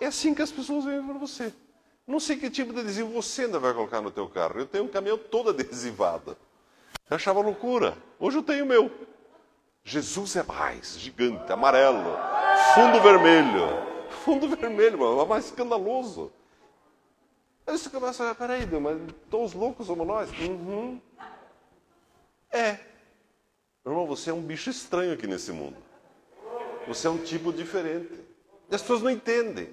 É 0.00 0.06
assim 0.06 0.34
que 0.34 0.42
as 0.42 0.50
pessoas 0.50 0.84
veem 0.84 1.06
para 1.06 1.14
você. 1.14 1.54
Não 2.04 2.18
sei 2.18 2.36
que 2.36 2.50
tipo 2.50 2.72
de 2.72 2.80
adesivo 2.80 3.08
você 3.10 3.42
ainda 3.42 3.60
vai 3.60 3.72
colocar 3.72 4.00
no 4.00 4.10
teu 4.10 4.28
carro. 4.28 4.58
Eu 4.58 4.66
tenho 4.66 4.84
um 4.84 4.88
caminhão 4.88 5.16
todo 5.16 5.50
adesivado. 5.54 6.36
Eu 7.08 7.14
achava 7.14 7.40
loucura. 7.40 7.96
Hoje 8.18 8.36
eu 8.36 8.42
tenho 8.42 8.64
o 8.64 8.68
meu. 8.68 8.90
Jesus 9.84 10.34
é 10.34 10.42
mais, 10.42 10.98
gigante, 10.98 11.52
amarelo, 11.52 12.16
fundo 12.74 13.00
vermelho. 13.00 13.94
Fundo 14.24 14.48
vermelho, 14.48 14.98
mano, 14.98 15.20
é 15.20 15.26
mais 15.26 15.46
escandaloso. 15.46 16.32
Aí 17.66 17.76
você 17.76 17.90
começa 17.90 18.30
a 18.30 18.34
peraí, 18.34 18.64
mas 18.66 18.98
todos 19.28 19.52
loucos 19.52 19.86
somos 19.86 20.06
nós? 20.06 20.30
Uhum. 20.38 20.98
É. 22.50 22.78
Irmão, 23.84 24.06
você 24.06 24.30
é 24.30 24.32
um 24.32 24.40
bicho 24.40 24.70
estranho 24.70 25.12
aqui 25.12 25.26
nesse 25.26 25.52
mundo. 25.52 25.76
Você 26.86 27.06
é 27.06 27.10
um 27.10 27.18
tipo 27.18 27.52
diferente. 27.52 28.23
As 28.74 28.82
pessoas 28.82 29.02
não 29.02 29.10
entendem. 29.10 29.68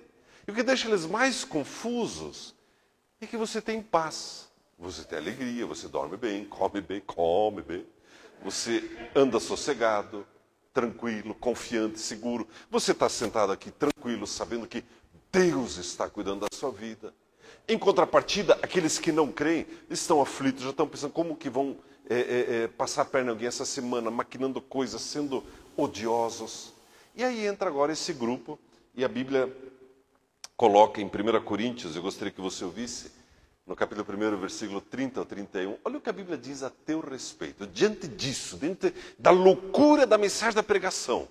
E 0.48 0.52
o 0.52 0.54
que 0.54 0.64
deixa 0.64 0.88
eles 0.88 1.06
mais 1.06 1.44
confusos 1.44 2.54
é 3.20 3.26
que 3.26 3.38
você 3.38 3.62
tem 3.62 3.82
paz. 3.82 4.50
Você 4.78 5.04
tem 5.04 5.20
alegria, 5.20 5.66
você 5.66 5.88
dorme 5.88 6.18
bem, 6.18 6.46
come 6.46 6.82
bem, 6.82 7.02
come 7.02 7.62
bem. 7.62 7.86
Você 8.44 8.90
anda 9.16 9.40
sossegado, 9.40 10.26
tranquilo, 10.74 11.36
confiante, 11.36 12.00
seguro. 12.00 12.48
Você 12.70 12.92
está 12.92 13.08
sentado 13.08 13.52
aqui 13.52 13.70
tranquilo, 13.72 14.26
sabendo 14.26 14.68
que 14.68 14.84
Deus 15.32 15.78
está 15.78 16.10
cuidando 16.10 16.42
da 16.42 16.48
sua 16.56 16.72
vida. 16.72 17.14
Em 17.68 17.78
contrapartida, 17.78 18.58
aqueles 18.62 18.98
que 18.98 19.12
não 19.12 19.32
creem 19.32 19.68
estão 19.90 20.22
aflitos, 20.22 20.64
já 20.64 20.72
estão 20.72 20.88
pensando 20.88 21.12
como 21.12 21.36
que 21.36 21.50
vão 21.50 21.78
é, 22.10 22.16
é, 22.16 22.64
é, 22.64 22.68
passar 22.68 23.04
a 23.04 23.06
perna 23.06 23.30
em 23.30 23.34
alguém 23.34 23.48
essa 23.48 23.66
semana, 23.66 24.10
maquinando 24.10 24.60
coisas, 24.60 25.02
sendo 25.02 25.44
odiosos. 25.78 26.74
E 27.16 27.24
aí 27.24 27.46
entra 27.46 27.70
agora 27.70 27.94
esse 27.94 28.12
grupo, 28.14 28.60
e 28.96 29.04
a 29.04 29.08
Bíblia 29.08 29.52
coloca 30.56 31.02
em 31.02 31.06
1 31.06 31.44
Coríntios, 31.44 31.96
eu 31.96 32.02
gostaria 32.02 32.32
que 32.32 32.42
você 32.42 32.64
ouvisse, 32.64 33.12
no 33.66 33.76
capítulo 33.76 34.06
1, 34.08 34.38
versículo 34.38 34.82
30 34.82 35.20
ao 35.20 35.26
31, 35.26 35.78
olha 35.84 35.98
o 35.98 36.02
que 36.02 36.10
a 36.10 36.14
Bíblia 36.14 36.38
diz 36.38 36.62
a 36.64 36.70
teu 36.70 37.00
respeito. 37.00 37.66
Diante 37.68 38.08
disso, 38.08 38.58
diante 38.58 38.94
da 39.18 39.32
loucura 39.32 40.06
da 40.06 40.18
mensagem 40.18 40.56
da 40.56 40.64
pregação, 40.64 41.28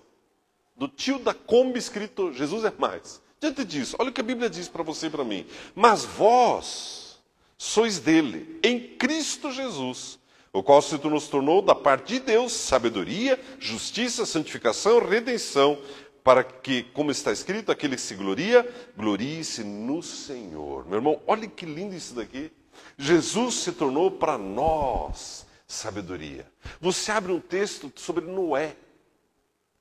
do 0.75 0.87
tio 0.87 1.19
da 1.19 1.33
Kombi 1.33 1.77
escrito 1.77 2.33
Jesus 2.33 2.65
é 2.65 2.73
mais. 2.77 3.21
Diante 3.39 3.63
disso, 3.63 3.95
olha 3.99 4.09
o 4.09 4.13
que 4.13 4.21
a 4.21 4.23
Bíblia 4.23 4.49
diz 4.49 4.67
para 4.67 4.83
você 4.83 5.07
e 5.07 5.09
para 5.09 5.23
mim. 5.23 5.45
Mas 5.75 6.03
vós 6.03 7.19
sois 7.57 7.99
dele, 7.99 8.59
em 8.63 8.97
Cristo 8.97 9.51
Jesus, 9.51 10.19
o 10.51 10.63
qual 10.63 10.81
se 10.81 10.97
nos 11.07 11.27
tornou 11.27 11.61
da 11.61 11.75
parte 11.75 12.15
de 12.15 12.19
Deus 12.21 12.53
sabedoria, 12.53 13.39
justiça, 13.59 14.25
santificação, 14.25 14.99
redenção, 14.99 15.79
para 16.23 16.43
que, 16.43 16.83
como 16.83 17.11
está 17.11 17.31
escrito, 17.31 17.71
aquele 17.71 17.95
que 17.95 18.01
se 18.01 18.15
gloria, 18.15 18.67
glorie-se 18.95 19.63
no 19.63 20.03
Senhor. 20.03 20.85
Meu 20.85 20.97
irmão, 20.97 21.21
olha 21.25 21.47
que 21.47 21.65
lindo 21.65 21.95
isso 21.95 22.13
daqui. 22.13 22.51
Jesus 22.97 23.55
se 23.55 23.71
tornou 23.71 24.11
para 24.11 24.37
nós 24.37 25.45
sabedoria. 25.67 26.51
Você 26.79 27.11
abre 27.11 27.31
um 27.31 27.39
texto 27.39 27.91
sobre 27.95 28.25
Noé. 28.25 28.75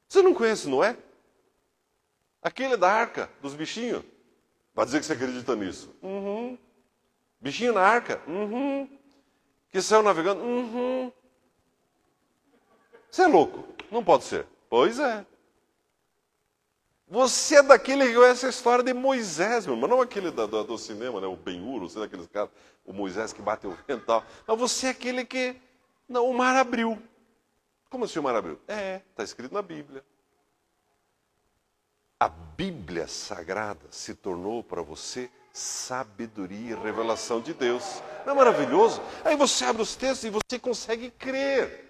Você 0.09 0.23
não 0.23 0.35
conhece 0.35 0.68
Noé? 0.68 0.97
Aquele 2.42 2.76
da 2.76 2.90
arca, 2.90 3.30
dos 3.42 3.54
bichinhos. 3.54 4.02
Vai 4.75 4.87
dizer 4.87 5.00
que 5.00 5.06
você 5.06 5.12
acredita 5.12 5.54
nisso? 5.54 5.94
Uhum. 6.02 6.56
Bichinho 7.40 7.75
na 7.75 7.82
arca? 7.82 8.23
Uhum. 8.26 8.88
Que 9.70 9.80
saiu 9.82 10.02
navegando? 10.02 10.42
Uhum. 10.42 11.12
Você 13.11 13.23
é 13.23 13.26
louco? 13.26 13.64
Não 13.90 14.02
pode 14.02 14.25
ser. 14.25 14.47
Pois 14.68 14.99
é. 14.99 15.26
Você 17.11 17.57
é 17.57 17.62
daquele 17.62 18.07
que 18.07 18.14
conhece 18.14 18.47
a 18.47 18.49
história 18.49 18.85
de 18.85 18.95
Moisés, 18.95 19.67
meu 19.67 19.75
irmão. 19.75 19.90
Não 19.90 20.00
aquele 20.00 20.31
do, 20.31 20.47
do, 20.47 20.64
do 20.64 20.79
cinema, 20.79 21.21
né? 21.21 21.26
o 21.26 21.37
Ben-Hur, 21.37 21.81
você 21.81 21.99
é 21.99 22.02
daqueles 22.02 22.29
caras, 22.29 22.50
o 22.87 22.93
Moisés 22.93 23.33
que 23.33 23.43
bateu 23.43 23.71
o 23.71 23.75
vento 23.75 24.02
e 24.02 24.07
tal. 24.07 24.25
Mas 24.47 24.59
você 24.59 24.87
é 24.87 24.90
aquele 24.90 25.25
que. 25.25 25.57
Não, 26.09 26.31
o 26.31 26.33
mar 26.33 26.57
abriu. 26.57 26.97
Como 27.90 28.05
assim 28.05 28.21
o 28.21 28.23
mar 28.23 28.37
abriu? 28.37 28.59
É, 28.69 29.02
está 29.11 29.25
escrito 29.25 29.52
na 29.52 29.61
Bíblia 29.61 30.05
a 32.21 32.29
Bíblia 32.29 33.09
Sagrada 33.09 33.87
se 33.90 34.14
tornou 34.14 34.62
para 34.62 34.83
você 34.83 35.31
sabedoria 35.55 36.76
e 36.76 36.83
revelação 36.83 37.40
de 37.40 37.55
Deus. 37.55 37.83
Não 38.26 38.35
é 38.35 38.37
maravilhoso? 38.37 39.00
Aí 39.25 39.35
você 39.35 39.64
abre 39.64 39.81
os 39.81 39.97
textos 39.97 40.25
e 40.25 40.31
você 40.31 40.59
consegue 40.59 41.11
crer. 41.11 41.89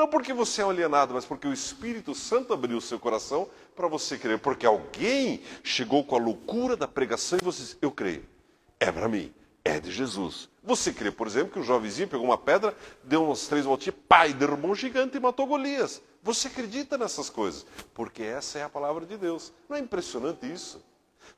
Não 0.00 0.08
porque 0.08 0.32
você 0.32 0.62
é 0.62 0.64
um 0.64 0.70
alienado, 0.70 1.12
mas 1.12 1.26
porque 1.26 1.46
o 1.46 1.52
Espírito 1.52 2.14
Santo 2.14 2.54
abriu 2.54 2.78
o 2.78 2.80
seu 2.80 2.98
coração 2.98 3.46
para 3.76 3.86
você 3.86 4.16
crer. 4.16 4.38
Porque 4.38 4.64
alguém 4.64 5.42
chegou 5.62 6.02
com 6.02 6.16
a 6.16 6.18
loucura 6.18 6.74
da 6.74 6.88
pregação 6.88 7.38
e 7.38 7.44
você 7.44 7.60
diz: 7.60 7.78
Eu 7.82 7.90
creio. 7.90 8.24
É 8.80 8.90
para 8.90 9.06
mim. 9.08 9.30
É 9.62 9.78
de 9.78 9.92
Jesus. 9.92 10.48
Você 10.64 10.90
crê, 10.90 11.10
por 11.10 11.26
exemplo, 11.26 11.52
que 11.52 11.58
um 11.58 11.62
jovenzinho 11.62 12.08
pegou 12.08 12.24
uma 12.24 12.38
pedra, 12.38 12.74
deu 13.04 13.24
umas 13.24 13.46
três 13.46 13.66
voltinhas, 13.66 13.94
pai, 14.08 14.32
derrubou 14.32 14.70
um 14.70 14.74
gigante 14.74 15.18
e 15.18 15.20
matou 15.20 15.46
Golias. 15.46 16.00
Você 16.22 16.48
acredita 16.48 16.96
nessas 16.96 17.28
coisas? 17.28 17.66
Porque 17.92 18.22
essa 18.22 18.58
é 18.58 18.62
a 18.62 18.70
palavra 18.70 19.04
de 19.04 19.18
Deus. 19.18 19.52
Não 19.68 19.76
é 19.76 19.80
impressionante 19.80 20.50
isso? 20.50 20.82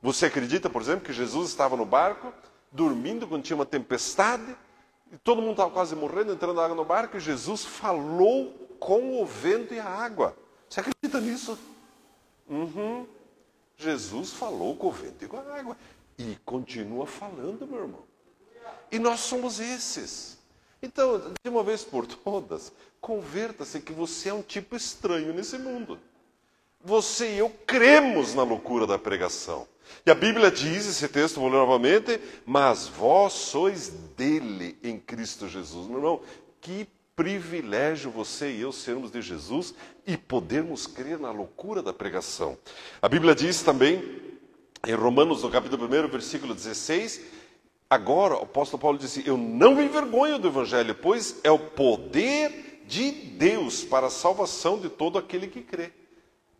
Você 0.01 0.27
acredita, 0.27 0.69
por 0.69 0.81
exemplo, 0.81 1.03
que 1.03 1.11
Jesus 1.11 1.49
estava 1.49 1.75
no 1.75 1.85
barco, 1.85 2.31
dormindo 2.71 3.27
quando 3.27 3.43
tinha 3.43 3.57
uma 3.57 3.65
tempestade, 3.65 4.55
e 5.13 5.17
todo 5.19 5.43
mundo 5.43 5.51
estava 5.51 5.69
quase 5.69 5.95
morrendo, 5.95 6.33
entrando 6.33 6.59
água 6.59 6.75
no 6.75 6.83
barco, 6.83 7.17
e 7.17 7.19
Jesus 7.19 7.63
falou 7.63 8.51
com 8.79 9.21
o 9.21 9.25
vento 9.25 9.71
e 9.71 9.79
a 9.79 9.85
água. 9.85 10.35
Você 10.67 10.79
acredita 10.79 11.21
nisso? 11.21 11.57
Uhum. 12.49 13.05
Jesus 13.77 14.33
falou 14.33 14.75
com 14.75 14.87
o 14.87 14.91
vento 14.91 15.23
e 15.23 15.27
com 15.27 15.37
a 15.37 15.55
água. 15.55 15.77
E 16.17 16.35
continua 16.43 17.05
falando, 17.05 17.67
meu 17.67 17.81
irmão. 17.81 18.01
E 18.91 18.97
nós 18.97 19.19
somos 19.19 19.59
esses. 19.59 20.39
Então, 20.81 21.31
de 21.43 21.49
uma 21.49 21.63
vez 21.63 21.83
por 21.83 22.07
todas, 22.07 22.73
converta-se 22.99 23.81
que 23.81 23.93
você 23.93 24.29
é 24.29 24.33
um 24.33 24.41
tipo 24.41 24.75
estranho 24.75 25.31
nesse 25.31 25.59
mundo. 25.59 25.99
Você 26.83 27.35
e 27.35 27.37
eu 27.37 27.51
cremos 27.67 28.33
na 28.33 28.41
loucura 28.41 28.87
da 28.87 28.97
pregação. 28.97 29.67
E 30.05 30.11
a 30.11 30.15
Bíblia 30.15 30.51
diz, 30.51 30.87
esse 30.87 31.07
texto, 31.07 31.39
vou 31.39 31.49
ler 31.49 31.57
novamente, 31.57 32.19
mas 32.45 32.87
vós 32.87 33.33
sois 33.33 33.89
dele 34.17 34.77
em 34.83 34.99
Cristo 34.99 35.47
Jesus. 35.47 35.87
Meu 35.87 35.97
irmão, 35.97 36.21
que 36.59 36.87
privilégio 37.15 38.09
você 38.09 38.51
e 38.51 38.61
eu 38.61 38.71
sermos 38.71 39.11
de 39.11 39.21
Jesus 39.21 39.73
e 40.05 40.17
podermos 40.17 40.87
crer 40.87 41.19
na 41.19 41.31
loucura 41.31 41.81
da 41.81 41.93
pregação. 41.93 42.57
A 43.01 43.07
Bíblia 43.07 43.35
diz 43.35 43.61
também, 43.61 44.21
em 44.85 44.93
Romanos, 44.93 45.43
no 45.43 45.49
capítulo 45.49 45.85
1, 45.85 46.07
versículo 46.09 46.53
16, 46.53 47.21
agora 47.89 48.35
o 48.35 48.43
apóstolo 48.43 48.81
Paulo 48.81 48.97
disse: 48.97 49.25
Eu 49.25 49.37
não 49.37 49.75
me 49.75 49.85
envergonho 49.85 50.39
do 50.39 50.47
Evangelho, 50.47 50.95
pois 50.95 51.39
é 51.43 51.51
o 51.51 51.59
poder 51.59 52.83
de 52.87 53.11
Deus 53.11 53.83
para 53.83 54.07
a 54.07 54.11
salvação 54.11 54.79
de 54.79 54.89
todo 54.89 55.17
aquele 55.17 55.47
que 55.47 55.61
crê. 55.61 55.91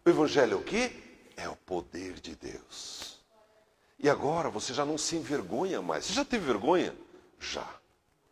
O 0.06 0.10
Evangelho 0.10 0.54
é 0.54 0.56
o 0.56 0.64
quê? 0.64 0.92
É 1.36 1.50
o 1.50 1.56
poder 1.56 2.14
de 2.14 2.36
Deus. 2.36 3.03
E 4.04 4.10
agora 4.10 4.50
você 4.50 4.74
já 4.74 4.84
não 4.84 4.98
se 4.98 5.16
envergonha 5.16 5.82
mais. 5.82 6.06
Você 6.06 6.12
já 6.14 6.26
teve 6.26 6.46
vergonha? 6.46 6.94
Já. 7.40 7.66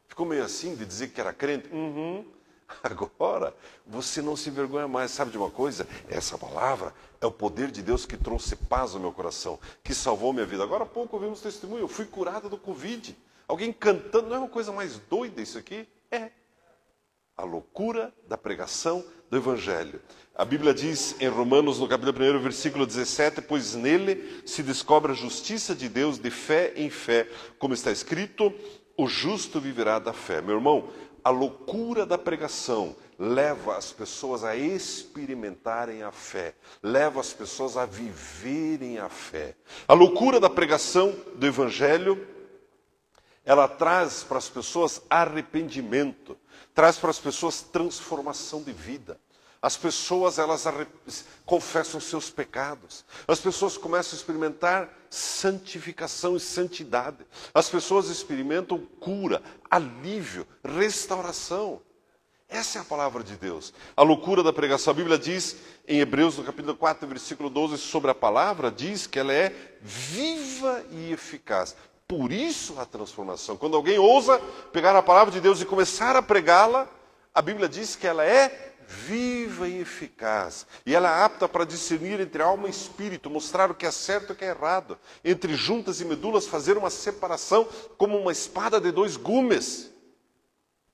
Ficou 0.05 0.25
meio 0.25 0.43
assim 0.43 0.75
de 0.75 0.85
dizer 0.85 1.07
que 1.07 1.21
era 1.21 1.31
crente? 1.31 1.69
Uhum. 1.73 2.25
Agora, 2.83 3.55
você 3.87 4.21
não 4.21 4.35
se 4.35 4.49
envergonha 4.49 4.85
mais. 4.85 5.11
Sabe 5.11 5.31
de 5.31 5.37
uma 5.37 5.49
coisa? 5.49 5.87
Essa 6.09 6.37
palavra 6.37 6.93
é 7.21 7.25
o 7.25 7.31
poder 7.31 7.71
de 7.71 7.81
Deus 7.81 8.05
que 8.05 8.17
trouxe 8.17 8.55
paz 8.57 8.93
ao 8.93 8.99
meu 8.99 9.13
coração, 9.13 9.57
que 9.81 9.93
salvou 9.93 10.33
minha 10.33 10.45
vida. 10.45 10.61
Agora 10.61 10.83
há 10.83 10.87
pouco 10.87 11.15
ouvimos 11.15 11.39
testemunho, 11.39 11.83
eu 11.83 11.87
fui 11.87 12.05
curado 12.05 12.49
do 12.49 12.57
Covid. 12.57 13.17
Alguém 13.47 13.71
cantando, 13.71 14.27
não 14.27 14.35
é 14.35 14.39
uma 14.39 14.49
coisa 14.49 14.73
mais 14.73 14.97
doida 14.97 15.41
isso 15.41 15.57
aqui? 15.57 15.87
É. 16.09 16.31
A 17.41 17.43
loucura 17.43 18.13
da 18.27 18.37
pregação 18.37 19.03
do 19.27 19.35
Evangelho. 19.35 19.99
A 20.35 20.45
Bíblia 20.45 20.75
diz 20.75 21.19
em 21.19 21.27
Romanos, 21.27 21.79
no 21.79 21.87
capítulo 21.87 22.37
1, 22.37 22.39
versículo 22.39 22.85
17: 22.85 23.41
Pois 23.41 23.73
nele 23.73 24.43
se 24.45 24.61
descobre 24.61 25.11
a 25.11 25.15
justiça 25.15 25.73
de 25.73 25.89
Deus 25.89 26.19
de 26.19 26.29
fé 26.29 26.71
em 26.75 26.91
fé, 26.91 27.27
como 27.57 27.73
está 27.73 27.91
escrito 27.91 28.53
o 28.95 29.07
justo 29.07 29.59
viverá 29.59 29.97
da 29.97 30.13
fé. 30.13 30.39
Meu 30.39 30.57
irmão, 30.57 30.89
a 31.23 31.31
loucura 31.31 32.05
da 32.05 32.15
pregação 32.15 32.95
leva 33.17 33.75
as 33.75 33.91
pessoas 33.91 34.43
a 34.43 34.55
experimentarem 34.55 36.03
a 36.03 36.11
fé, 36.11 36.53
leva 36.83 37.19
as 37.19 37.33
pessoas 37.33 37.75
a 37.75 37.87
viverem 37.87 38.99
a 38.99 39.09
fé. 39.09 39.55
A 39.87 39.95
loucura 39.95 40.39
da 40.39 40.49
pregação 40.49 41.15
do 41.33 41.47
Evangelho, 41.47 42.23
ela 43.43 43.67
traz 43.67 44.23
para 44.23 44.37
as 44.37 44.47
pessoas 44.47 45.01
arrependimento, 45.09 46.37
traz 46.73 46.97
para 46.97 47.09
as 47.09 47.19
pessoas 47.19 47.61
transformação 47.61 48.61
de 48.61 48.71
vida. 48.71 49.19
As 49.61 49.77
pessoas 49.77 50.39
elas 50.39 50.65
confessam 51.45 52.01
seus 52.01 52.31
pecados. 52.31 53.05
As 53.27 53.39
pessoas 53.39 53.77
começam 53.77 54.13
a 54.13 54.19
experimentar 54.19 54.89
santificação 55.07 56.35
e 56.35 56.39
santidade. 56.39 57.19
As 57.53 57.69
pessoas 57.69 58.09
experimentam 58.09 58.79
cura, 58.99 59.41
alívio, 59.69 60.47
restauração. 60.63 61.79
Essa 62.49 62.79
é 62.79 62.81
a 62.81 62.85
palavra 62.85 63.23
de 63.23 63.37
Deus. 63.37 63.71
A 63.95 64.01
loucura 64.01 64.41
da 64.41 64.51
pregação. 64.51 64.91
A 64.91 64.95
Bíblia 64.95 65.17
diz 65.17 65.55
em 65.87 65.99
Hebreus, 65.99 66.37
no 66.37 66.43
capítulo 66.43 66.75
4, 66.75 67.07
versículo 67.07 67.49
12, 67.49 67.77
sobre 67.77 68.09
a 68.09 68.15
palavra, 68.15 68.71
diz 68.71 69.05
que 69.05 69.19
ela 69.19 69.31
é 69.31 69.77
viva 69.79 70.83
e 70.89 71.13
eficaz. 71.13 71.75
Por 72.11 72.29
isso 72.29 72.77
a 72.77 72.85
transformação. 72.85 73.55
Quando 73.55 73.77
alguém 73.77 73.97
ousa 73.97 74.37
pegar 74.73 74.93
a 74.97 75.01
palavra 75.01 75.31
de 75.31 75.39
Deus 75.39 75.61
e 75.61 75.65
começar 75.65 76.13
a 76.13 76.21
pregá-la, 76.21 76.85
a 77.33 77.41
Bíblia 77.41 77.69
diz 77.69 77.95
que 77.95 78.05
ela 78.05 78.25
é 78.25 78.73
viva 78.85 79.65
e 79.65 79.79
eficaz. 79.79 80.67
E 80.85 80.93
ela 80.93 81.09
é 81.09 81.23
apta 81.23 81.47
para 81.47 81.65
discernir 81.65 82.19
entre 82.19 82.43
alma 82.43 82.67
e 82.67 82.69
espírito, 82.69 83.29
mostrar 83.29 83.71
o 83.71 83.73
que 83.73 83.85
é 83.85 83.91
certo 83.91 84.31
e 84.31 84.33
o 84.33 84.35
que 84.35 84.43
é 84.43 84.49
errado, 84.49 84.99
entre 85.23 85.55
juntas 85.55 86.01
e 86.01 86.05
medulas, 86.05 86.45
fazer 86.45 86.75
uma 86.75 86.89
separação 86.89 87.65
como 87.97 88.17
uma 88.17 88.33
espada 88.33 88.81
de 88.81 88.91
dois 88.91 89.15
gumes. 89.15 89.89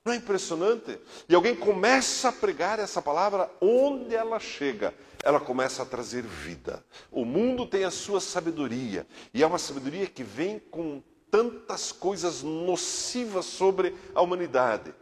Não 0.05 0.13
é 0.13 0.17
impressionante? 0.17 0.99
E 1.27 1.33
alguém 1.33 1.55
começa 1.55 2.29
a 2.29 2.31
pregar 2.31 2.77
essa 2.77 3.01
palavra, 3.01 3.49
onde 3.59 4.13
ela 4.13 4.39
chega, 4.39 4.93
ela 5.27 5.41
começa 5.41 5.83
a 5.83 5.85
trazer 5.85 6.23
vida. 6.23 6.81
O 7.11 7.25
mundo 7.25 7.67
tem 7.67 7.83
a 7.83 7.91
sua 7.91 8.21
sabedoria, 8.21 9.05
e 9.33 9.43
é 9.43 9.45
uma 9.45 9.57
sabedoria 9.57 10.07
que 10.07 10.23
vem 10.23 10.57
com 10.57 11.03
tantas 11.29 11.91
coisas 11.91 12.43
nocivas 12.43 13.43
sobre 13.43 13.93
a 14.15 14.21
humanidade. 14.21 14.95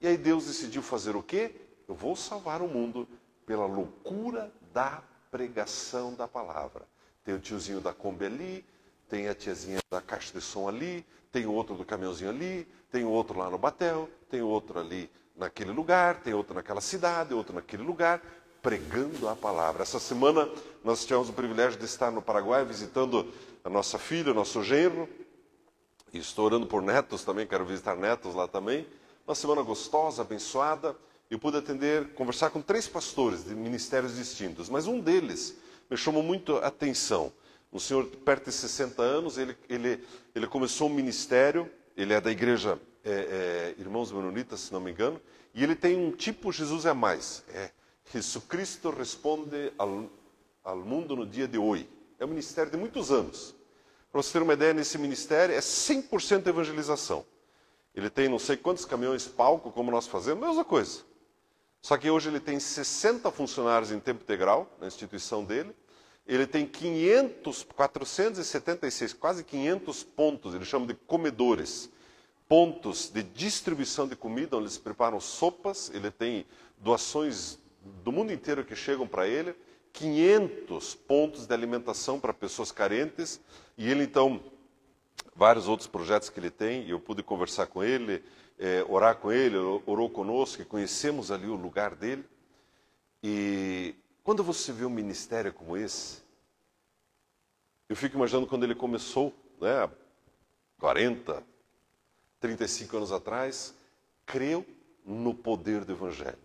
E 0.00 0.06
aí 0.06 0.16
Deus 0.16 0.46
decidiu 0.46 0.80
fazer 0.80 1.16
o 1.16 1.22
quê? 1.24 1.56
Eu 1.88 1.94
vou 1.96 2.14
salvar 2.14 2.62
o 2.62 2.68
mundo 2.68 3.08
pela 3.44 3.66
loucura 3.66 4.52
da 4.72 5.02
pregação 5.28 6.14
da 6.14 6.28
palavra. 6.28 6.86
Tem 7.24 7.34
o 7.34 7.40
tiozinho 7.40 7.80
da 7.80 7.92
Kombi 7.92 8.26
ali, 8.26 8.64
tem 9.08 9.26
a 9.26 9.34
tiazinha 9.34 9.80
da 9.90 10.00
caixa 10.00 10.32
de 10.32 10.40
som 10.40 10.68
ali, 10.68 11.04
tem 11.32 11.46
o 11.46 11.52
outro 11.52 11.74
do 11.74 11.84
caminhãozinho 11.84 12.30
ali, 12.30 12.64
tem 12.92 13.02
o 13.02 13.10
outro 13.10 13.36
lá 13.36 13.50
no 13.50 13.58
Batel, 13.58 14.08
tem 14.30 14.40
o 14.40 14.46
outro 14.46 14.78
ali 14.78 15.10
naquele 15.34 15.72
lugar, 15.72 16.20
tem 16.20 16.32
outro 16.32 16.54
naquela 16.54 16.80
cidade, 16.80 17.34
outro 17.34 17.52
naquele 17.52 17.82
lugar, 17.82 18.22
pregando 18.64 19.28
a 19.28 19.36
palavra. 19.36 19.82
Essa 19.82 20.00
semana 20.00 20.48
nós 20.82 21.04
tivemos 21.04 21.28
o 21.28 21.32
privilégio 21.32 21.78
de 21.78 21.84
estar 21.84 22.10
no 22.10 22.20
Paraguai 22.20 22.64
visitando 22.64 23.30
a 23.62 23.70
nossa 23.70 23.98
filha, 23.98 24.32
o 24.32 24.34
nosso 24.34 24.60
genro, 24.64 25.08
e 26.12 26.18
estou 26.18 26.46
orando 26.46 26.66
por 26.66 26.82
netos 26.82 27.22
também, 27.22 27.46
quero 27.46 27.64
visitar 27.64 27.94
netos 27.94 28.34
lá 28.34 28.48
também. 28.48 28.86
Uma 29.26 29.36
semana 29.36 29.62
gostosa, 29.62 30.22
abençoada 30.22 30.96
eu 31.30 31.38
pude 31.38 31.56
atender, 31.56 32.10
conversar 32.14 32.50
com 32.50 32.60
três 32.60 32.86
pastores 32.86 33.44
de 33.44 33.54
ministérios 33.54 34.16
distintos, 34.16 34.68
mas 34.68 34.86
um 34.86 35.00
deles 35.00 35.56
me 35.90 35.96
chamou 35.96 36.22
muito 36.22 36.56
a 36.58 36.66
atenção. 36.66 37.32
Um 37.72 37.78
senhor 37.78 38.06
perto 38.06 38.46
de 38.46 38.52
60 38.52 39.02
anos, 39.02 39.36
ele, 39.36 39.56
ele, 39.68 40.04
ele 40.34 40.46
começou 40.46 40.88
um 40.88 40.94
ministério, 40.94 41.68
ele 41.96 42.12
é 42.12 42.20
da 42.20 42.30
igreja 42.30 42.78
é, 43.04 43.10
é, 43.10 43.80
Irmãos 43.80 44.12
Menonitas, 44.12 44.60
se 44.60 44.72
não 44.72 44.80
me 44.80 44.92
engano, 44.92 45.20
e 45.52 45.62
ele 45.62 45.74
tem 45.74 45.96
um 45.96 46.12
tipo 46.12 46.52
Jesus 46.52 46.86
é 46.86 46.92
mais. 46.92 47.42
É, 47.48 47.70
Jesus 48.12 48.44
Cristo 48.44 48.90
responde 48.90 49.72
ao, 49.78 50.08
ao 50.62 50.76
mundo 50.76 51.16
no 51.16 51.26
dia 51.26 51.48
de 51.48 51.58
hoje. 51.58 51.88
É 52.18 52.24
um 52.24 52.28
ministério 52.28 52.70
de 52.70 52.76
muitos 52.76 53.10
anos. 53.10 53.54
Para 54.10 54.22
você 54.22 54.32
ter 54.32 54.42
uma 54.42 54.52
ideia, 54.52 54.72
nesse 54.72 54.96
ministério 54.98 55.54
é 55.54 55.58
100% 55.58 56.46
evangelização. 56.46 57.24
Ele 57.94 58.10
tem 58.10 58.28
não 58.28 58.38
sei 58.38 58.56
quantos 58.56 58.84
caminhões 58.84 59.26
palco, 59.26 59.70
como 59.70 59.90
nós 59.90 60.06
fazemos, 60.06 60.46
mesma 60.46 60.64
coisa. 60.64 61.02
Só 61.80 61.96
que 61.96 62.10
hoje 62.10 62.28
ele 62.28 62.40
tem 62.40 62.58
60 62.58 63.30
funcionários 63.30 63.92
em 63.92 64.00
tempo 64.00 64.22
integral 64.22 64.70
na 64.80 64.86
instituição 64.86 65.44
dele. 65.44 65.74
Ele 66.26 66.46
tem 66.46 66.66
500, 66.66 67.64
476, 67.64 69.12
quase 69.12 69.44
500 69.44 70.02
pontos, 70.02 70.54
ele 70.54 70.64
chama 70.64 70.86
de 70.86 70.94
comedores, 70.94 71.90
pontos 72.48 73.10
de 73.10 73.22
distribuição 73.22 74.08
de 74.08 74.16
comida, 74.16 74.56
onde 74.56 74.64
eles 74.64 74.78
preparam 74.78 75.20
sopas. 75.20 75.90
Ele 75.92 76.10
tem 76.10 76.46
doações 76.78 77.58
do 78.02 78.12
mundo 78.12 78.32
inteiro 78.32 78.64
que 78.64 78.74
chegam 78.74 79.06
para 79.06 79.26
ele, 79.26 79.54
500 79.92 80.94
pontos 80.94 81.46
de 81.46 81.54
alimentação 81.54 82.18
para 82.18 82.34
pessoas 82.34 82.72
carentes. 82.72 83.40
E 83.78 83.90
ele, 83.90 84.04
então, 84.04 84.42
vários 85.34 85.68
outros 85.68 85.88
projetos 85.88 86.28
que 86.28 86.38
ele 86.38 86.50
tem, 86.50 86.88
eu 86.88 86.98
pude 86.98 87.22
conversar 87.22 87.66
com 87.66 87.82
ele, 87.82 88.22
é, 88.58 88.84
orar 88.88 89.16
com 89.16 89.32
ele, 89.32 89.56
orou 89.86 90.10
conosco, 90.10 90.62
e 90.62 90.64
conhecemos 90.64 91.30
ali 91.30 91.46
o 91.46 91.54
lugar 91.54 91.94
dele. 91.94 92.24
E 93.22 93.94
quando 94.22 94.42
você 94.42 94.72
vê 94.72 94.84
um 94.84 94.90
ministério 94.90 95.52
como 95.52 95.76
esse, 95.76 96.22
eu 97.88 97.96
fico 97.96 98.16
imaginando 98.16 98.46
quando 98.46 98.64
ele 98.64 98.74
começou, 98.74 99.32
né, 99.60 99.88
40, 100.78 101.42
35 102.40 102.96
anos 102.96 103.12
atrás, 103.12 103.74
creu 104.26 104.66
no 105.04 105.34
poder 105.34 105.84
do 105.84 105.92
Evangelho. 105.92 106.43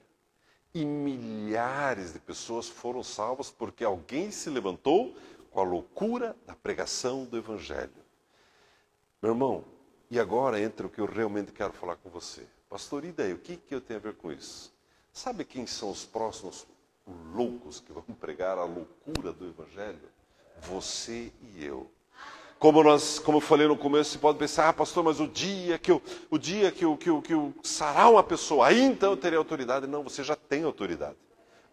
E 0.73 0.85
milhares 0.85 2.13
de 2.13 2.19
pessoas 2.19 2.67
foram 2.67 3.03
salvas 3.03 3.49
porque 3.49 3.83
alguém 3.83 4.31
se 4.31 4.49
levantou 4.49 5.15
com 5.49 5.59
a 5.59 5.63
loucura 5.63 6.35
da 6.45 6.55
pregação 6.55 7.25
do 7.25 7.37
Evangelho. 7.37 7.91
Meu 9.21 9.31
irmão, 9.31 9.65
e 10.11 10.19
agora 10.19 10.61
entra 10.61 10.87
o 10.87 10.89
que 10.89 11.01
eu 11.01 11.05
realmente 11.05 11.51
quero 11.51 11.73
falar 11.73 11.95
com 11.95 12.09
você. 12.09 12.45
Pastor, 12.69 13.03
e 13.03 13.11
daí? 13.11 13.33
O 13.33 13.39
que, 13.39 13.57
que 13.57 13.73
eu 13.73 13.81
tenho 13.81 13.99
a 13.99 14.03
ver 14.03 14.15
com 14.15 14.31
isso? 14.31 14.71
Sabe 15.11 15.43
quem 15.43 15.65
são 15.65 15.89
os 15.89 16.05
próximos 16.05 16.67
loucos 17.33 17.79
que 17.79 17.91
vão 17.91 18.03
pregar 18.19 18.57
a 18.57 18.63
loucura 18.63 19.33
do 19.33 19.47
Evangelho? 19.47 20.09
Você 20.61 21.33
e 21.41 21.65
eu. 21.65 21.89
Como, 22.59 22.83
nós, 22.83 23.19
como 23.19 23.37
eu 23.37 23.41
falei 23.41 23.67
no 23.67 23.77
começo, 23.77 24.11
você 24.11 24.17
pode 24.17 24.37
pensar, 24.37 24.67
ah, 24.67 24.73
pastor, 24.73 25.01
mas 25.01 25.21
o 25.21 25.27
dia 25.27 25.79
que 25.79 25.89
eu, 25.89 26.01
o 26.29 26.37
dia 26.37 26.69
que 26.69 26.83
eu, 26.83 26.97
que 26.97 27.09
que 27.21 27.53
sarar 27.63 28.11
uma 28.11 28.21
pessoa, 28.21 28.67
aí 28.67 28.81
então 28.81 29.11
eu 29.11 29.17
terei 29.17 29.37
autoridade. 29.37 29.87
Não, 29.87 30.03
você 30.03 30.25
já 30.25 30.35
tem 30.35 30.65
autoridade. 30.65 31.15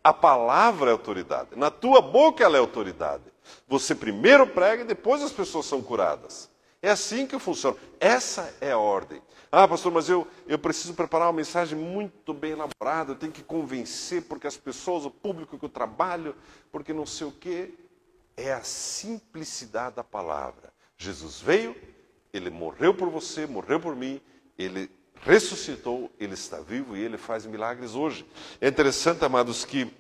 A 0.05 0.13
palavra 0.13 0.91
é 0.91 0.93
autoridade. 0.93 1.51
Na 1.57 1.73
tua 1.73 2.01
boca 2.01 2.45
ela 2.45 2.57
é 2.57 2.61
autoridade. 2.61 3.25
Você 3.67 3.97
primeiro 3.97 4.47
prega 4.47 4.85
e 4.85 4.87
depois 4.87 5.21
as 5.21 5.33
pessoas 5.33 5.67
são 5.67 5.83
curadas. 5.83 6.49
É 6.81 6.91
assim 6.91 7.27
que 7.27 7.37
funciona. 7.41 7.77
Essa 7.99 8.55
é 8.61 8.71
a 8.71 8.79
ordem. 8.79 9.21
Ah, 9.51 9.67
pastor, 9.67 9.91
mas 9.91 10.09
eu, 10.09 10.25
eu 10.47 10.57
preciso 10.57 10.95
preparar 10.95 11.27
uma 11.27 11.33
mensagem 11.33 11.77
muito 11.77 12.33
bem 12.33 12.53
elaborada, 12.53 13.11
eu 13.11 13.17
tenho 13.17 13.33
que 13.33 13.43
convencer, 13.43 14.23
porque 14.23 14.47
as 14.47 14.57
pessoas, 14.57 15.05
o 15.05 15.11
público 15.11 15.59
que 15.59 15.65
eu 15.65 15.69
trabalho, 15.69 16.37
porque 16.71 16.93
não 16.93 17.07
sei 17.07 17.27
o 17.27 17.33
quê. 17.33 17.75
É 18.37 18.53
a 18.53 18.63
simplicidade 18.63 19.97
da 19.97 20.05
palavra. 20.05 20.76
Jesus 20.97 21.41
veio, 21.41 21.77
ele 22.33 22.51
morreu 22.51 22.95
por 22.95 23.09
você, 23.11 23.47
morreu 23.47 23.81
por 23.81 23.95
mim, 23.95 24.21
ele 24.59 24.91
ressuscitou, 25.23 26.11
ele 26.19 26.35
está 26.35 26.61
vivo 26.61 26.97
e 26.97 27.01
ele 27.01 27.19
faz 27.19 27.47
milagres 27.47 27.95
hoje. 27.95 28.27
É 28.61 28.69
interessante, 28.69 29.25
amados, 29.25 29.65
que 29.65 29.91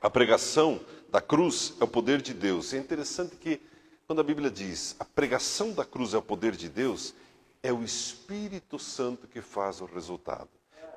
a 0.00 0.10
pregação 0.10 0.80
da 1.10 1.20
cruz 1.20 1.74
é 1.80 1.84
o 1.84 1.88
poder 1.88 2.20
de 2.20 2.34
Deus. 2.34 2.72
É 2.74 2.78
interessante 2.78 3.36
que 3.36 3.60
quando 4.06 4.20
a 4.20 4.24
Bíblia 4.24 4.50
diz 4.50 4.94
a 5.00 5.04
pregação 5.04 5.72
da 5.72 5.84
cruz 5.84 6.14
é 6.14 6.18
o 6.18 6.22
poder 6.22 6.52
de 6.52 6.68
Deus, 6.68 7.14
é 7.62 7.72
o 7.72 7.82
Espírito 7.82 8.78
Santo 8.78 9.26
que 9.26 9.40
faz 9.40 9.80
o 9.80 9.84
resultado. 9.84 10.48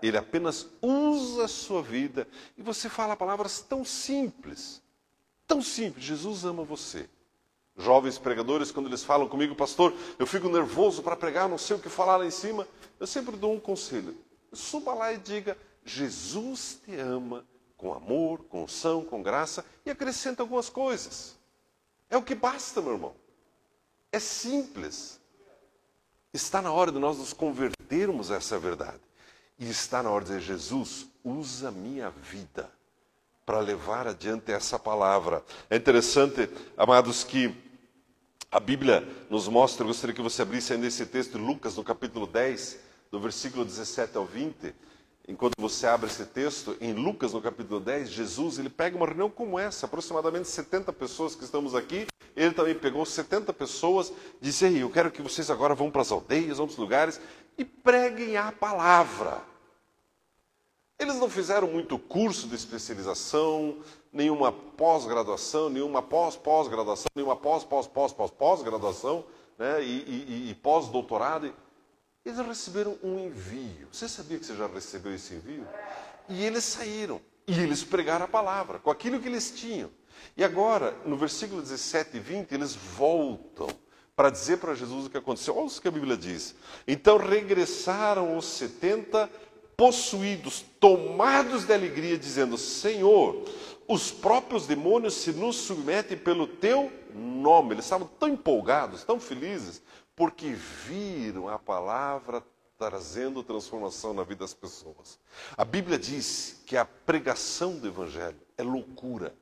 Ele 0.02 0.17
apenas 0.17 0.67
usa 0.82 1.45
a 1.45 1.48
sua 1.48 1.82
vida 1.82 2.28
e 2.58 2.62
você 2.62 2.88
fala 2.88 3.17
palavras 3.17 3.62
tão 3.62 3.84
simples, 3.84 4.82
tão 5.48 5.62
simples. 5.62 6.06
Jesus 6.06 6.45
ama 6.45 6.63
você. 6.63 7.10
Jovens 7.79 8.17
pregadores, 8.17 8.71
quando 8.71 8.87
eles 8.87 9.03
falam 9.03 9.27
comigo, 9.27 9.55
pastor, 9.55 9.93
eu 10.19 10.27
fico 10.27 10.49
nervoso 10.49 11.01
para 11.01 11.15
pregar, 11.15 11.47
não 11.47 11.57
sei 11.57 11.77
o 11.77 11.79
que 11.79 11.87
falar 11.87 12.17
lá 12.17 12.25
em 12.25 12.31
cima, 12.31 12.67
eu 12.99 13.07
sempre 13.07 13.37
dou 13.37 13.53
um 13.53 13.59
conselho. 13.59 14.17
Suba 14.51 14.93
lá 14.93 15.13
e 15.13 15.17
diga: 15.17 15.57
Jesus 15.85 16.81
te 16.83 16.93
ama 16.95 17.45
com 17.77 17.93
amor, 17.93 18.39
com 18.49 18.65
unção, 18.65 19.05
com 19.05 19.23
graça 19.23 19.63
e 19.85 19.89
acrescenta 19.89 20.43
algumas 20.43 20.69
coisas. 20.69 21.37
É 22.09 22.17
o 22.17 22.21
que 22.21 22.35
basta, 22.35 22.81
meu 22.81 22.93
irmão. 22.93 23.15
É 24.11 24.19
simples. 24.19 25.17
Está 26.33 26.61
na 26.61 26.73
hora 26.73 26.91
de 26.91 26.99
nós 26.99 27.17
nos 27.17 27.31
convertermos 27.31 28.29
a 28.29 28.35
essa 28.35 28.59
verdade. 28.59 28.99
E 29.57 29.69
está 29.69 30.03
na 30.03 30.09
hora 30.09 30.25
de 30.25 30.31
dizer: 30.31 30.41
Jesus, 30.41 31.07
usa 31.23 31.71
minha 31.71 32.09
vida 32.09 32.69
para 33.45 33.61
levar 33.61 34.05
adiante 34.05 34.51
essa 34.51 34.77
palavra. 34.77 35.43
É 35.69 35.77
interessante, 35.77 36.49
amados, 36.77 37.23
que 37.23 37.68
a 38.51 38.59
Bíblia 38.59 39.07
nos 39.29 39.47
mostra, 39.47 39.83
eu 39.83 39.88
gostaria 39.88 40.15
que 40.15 40.21
você 40.21 40.41
abrisse 40.41 40.73
ainda 40.73 40.88
esse 40.88 41.05
texto 41.05 41.38
de 41.38 41.45
Lucas, 41.45 41.75
no 41.77 41.83
capítulo 41.83 42.25
10, 42.25 42.79
do 43.12 43.19
versículo 43.19 43.63
17 43.63 44.17
ao 44.17 44.25
20. 44.25 44.73
Enquanto 45.27 45.53
você 45.59 45.85
abre 45.85 46.09
esse 46.09 46.25
texto, 46.25 46.75
em 46.81 46.93
Lucas, 46.93 47.33
no 47.33 47.41
capítulo 47.41 47.79
10, 47.79 48.09
Jesus 48.09 48.57
ele 48.57 48.69
pega 48.69 48.97
uma 48.97 49.05
reunião 49.05 49.29
como 49.29 49.59
essa, 49.59 49.85
aproximadamente 49.85 50.47
70 50.47 50.91
pessoas 50.93 51.35
que 51.35 51.43
estamos 51.43 51.75
aqui. 51.75 52.07
Ele 52.35 52.51
também 52.51 52.73
pegou 52.73 53.05
70 53.05 53.53
pessoas, 53.53 54.12
disse: 54.41 54.65
Ei, 54.65 54.81
eu 54.81 54.89
quero 54.89 55.12
que 55.12 55.21
vocês 55.21 55.51
agora 55.51 55.75
vão 55.75 55.91
para 55.91 56.01
as 56.01 56.12
aldeias, 56.12 56.57
vão 56.57 56.65
para 56.65 56.73
os 56.73 56.79
lugares 56.79 57.21
e 57.55 57.63
preguem 57.63 58.35
a 58.35 58.51
palavra. 58.51 59.48
Eles 60.99 61.15
não 61.15 61.29
fizeram 61.29 61.65
muito 61.65 61.97
curso 61.97 62.45
de 62.45 62.55
especialização, 62.55 63.77
nenhuma 64.12 64.51
pós-graduação, 64.51 65.69
nenhuma 65.69 66.01
pós-pós-graduação, 66.01 67.07
nenhuma 67.15 67.38
pós-pós-pós-pós-pós-graduação 67.38 69.23
né, 69.57 69.81
e, 69.81 70.03
e, 70.05 70.49
e 70.49 70.55
pós-doutorado. 70.55 71.53
Eles 72.25 72.38
receberam 72.39 72.97
um 73.01 73.17
envio. 73.17 73.88
Você 73.89 74.09
sabia 74.09 74.38
que 74.38 74.45
você 74.45 74.57
já 74.57 74.67
recebeu 74.67 75.15
esse 75.15 75.35
envio? 75.35 75.65
E 76.27 76.43
eles 76.43 76.65
saíram. 76.65 77.21
E 77.47 77.57
eles 77.57 77.81
pregaram 77.81 78.25
a 78.25 78.27
palavra, 78.27 78.77
com 78.77 78.91
aquilo 78.91 79.21
que 79.21 79.27
eles 79.29 79.51
tinham. 79.51 79.89
E 80.35 80.43
agora, 80.43 80.93
no 81.05 81.15
versículo 81.15 81.62
17 81.62 82.17
e 82.17 82.19
20, 82.19 82.51
eles 82.51 82.75
voltam 82.75 83.69
para 84.19 84.29
dizer 84.29 84.57
para 84.57 84.75
Jesus 84.75 85.05
o 85.05 85.09
que 85.09 85.17
aconteceu. 85.17 85.55
Olha 85.55 85.67
o 85.67 85.81
que 85.81 85.88
a 85.88 85.91
Bíblia 85.91 86.17
diz. 86.17 86.53
Então 86.85 87.15
regressaram 87.15 88.38
os 88.38 88.45
70 88.45 89.29
possuídos, 89.79 90.65
tomados 90.77 91.63
de 91.63 91.73
alegria, 91.73 92.17
dizendo: 92.17 92.57
Senhor, 92.57 93.45
os 93.87 94.11
próprios 94.11 94.67
demônios 94.67 95.13
se 95.13 95.31
nos 95.31 95.55
submetem 95.55 96.17
pelo 96.17 96.45
teu 96.45 96.91
nome. 97.15 97.75
Eles 97.75 97.85
estavam 97.85 98.05
tão 98.19 98.27
empolgados, 98.27 99.05
tão 99.05 99.21
felizes, 99.21 99.81
porque 100.17 100.51
viram 100.85 101.47
a 101.47 101.57
palavra 101.57 102.43
trazendo 102.77 103.41
transformação 103.41 104.13
na 104.13 104.23
vida 104.23 104.41
das 104.41 104.53
pessoas. 104.53 105.17
A 105.55 105.63
Bíblia 105.63 105.97
diz 105.97 106.61
que 106.65 106.75
a 106.75 106.83
pregação 106.83 107.77
do 107.77 107.87
Evangelho 107.87 108.39
é 108.57 108.63
loucura. 108.63 109.33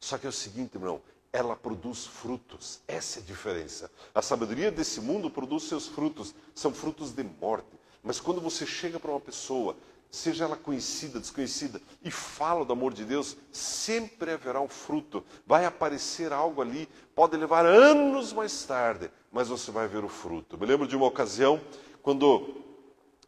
Só 0.00 0.16
que 0.16 0.24
é 0.24 0.30
o 0.30 0.32
seguinte, 0.32 0.74
irmão, 0.74 1.02
ela 1.30 1.54
produz 1.54 2.06
frutos. 2.06 2.80
Essa 2.88 3.18
é 3.18 3.22
a 3.22 3.26
diferença. 3.26 3.90
A 4.14 4.22
sabedoria 4.22 4.70
desse 4.70 5.02
mundo 5.02 5.30
produz 5.30 5.64
seus 5.64 5.86
frutos, 5.86 6.34
são 6.54 6.72
frutos 6.72 7.12
de 7.12 7.22
morte. 7.22 7.81
Mas 8.02 8.18
quando 8.18 8.40
você 8.40 8.66
chega 8.66 8.98
para 8.98 9.10
uma 9.10 9.20
pessoa, 9.20 9.76
seja 10.10 10.44
ela 10.44 10.56
conhecida, 10.56 11.20
desconhecida, 11.20 11.80
e 12.02 12.10
fala 12.10 12.64
do 12.64 12.72
amor 12.72 12.92
de 12.92 13.04
Deus, 13.04 13.36
sempre 13.50 14.32
haverá 14.32 14.60
um 14.60 14.68
fruto. 14.68 15.24
Vai 15.46 15.64
aparecer 15.64 16.32
algo 16.32 16.60
ali, 16.60 16.88
pode 17.14 17.36
levar 17.36 17.64
anos 17.64 18.32
mais 18.32 18.64
tarde, 18.64 19.10
mas 19.30 19.48
você 19.48 19.70
vai 19.70 19.86
ver 19.86 20.04
o 20.04 20.08
fruto. 20.08 20.58
Me 20.58 20.66
lembro 20.66 20.86
de 20.86 20.96
uma 20.96 21.06
ocasião 21.06 21.60
quando 22.02 22.62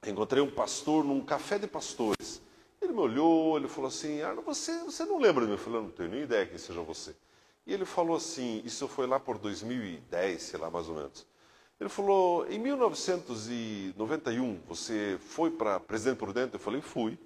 encontrei 0.06 0.42
um 0.42 0.50
pastor 0.50 1.04
num 1.04 1.24
café 1.24 1.58
de 1.58 1.66
pastores. 1.66 2.42
Ele 2.82 2.92
me 2.92 3.00
olhou, 3.00 3.56
ele 3.56 3.68
falou 3.68 3.88
assim: 3.88 4.20
ah, 4.20 4.34
você, 4.44 4.76
você 4.84 5.04
não 5.04 5.18
lembra 5.18 5.44
de 5.44 5.48
mim? 5.48 5.56
Eu 5.56 5.62
falei: 5.62 5.80
não 5.80 5.90
tenho 5.90 6.10
nem 6.10 6.22
ideia 6.22 6.44
quem 6.44 6.58
seja 6.58 6.82
você. 6.82 7.14
E 7.66 7.72
ele 7.72 7.86
falou 7.86 8.16
assim: 8.16 8.60
isso 8.64 8.86
foi 8.88 9.06
lá 9.06 9.18
por 9.18 9.38
2010, 9.38 10.42
sei 10.42 10.60
lá 10.60 10.68
mais 10.68 10.88
ou 10.88 10.96
menos. 10.96 11.26
Ele 11.80 11.88
falou: 11.88 12.46
em 12.50 12.58
1991 12.58 14.60
você 14.66 15.18
foi 15.20 15.50
para 15.50 15.80
Presidente 15.80 16.18
Prudente? 16.18 16.54
Eu 16.54 16.60
falei: 16.60 16.80
fui. 16.80 17.18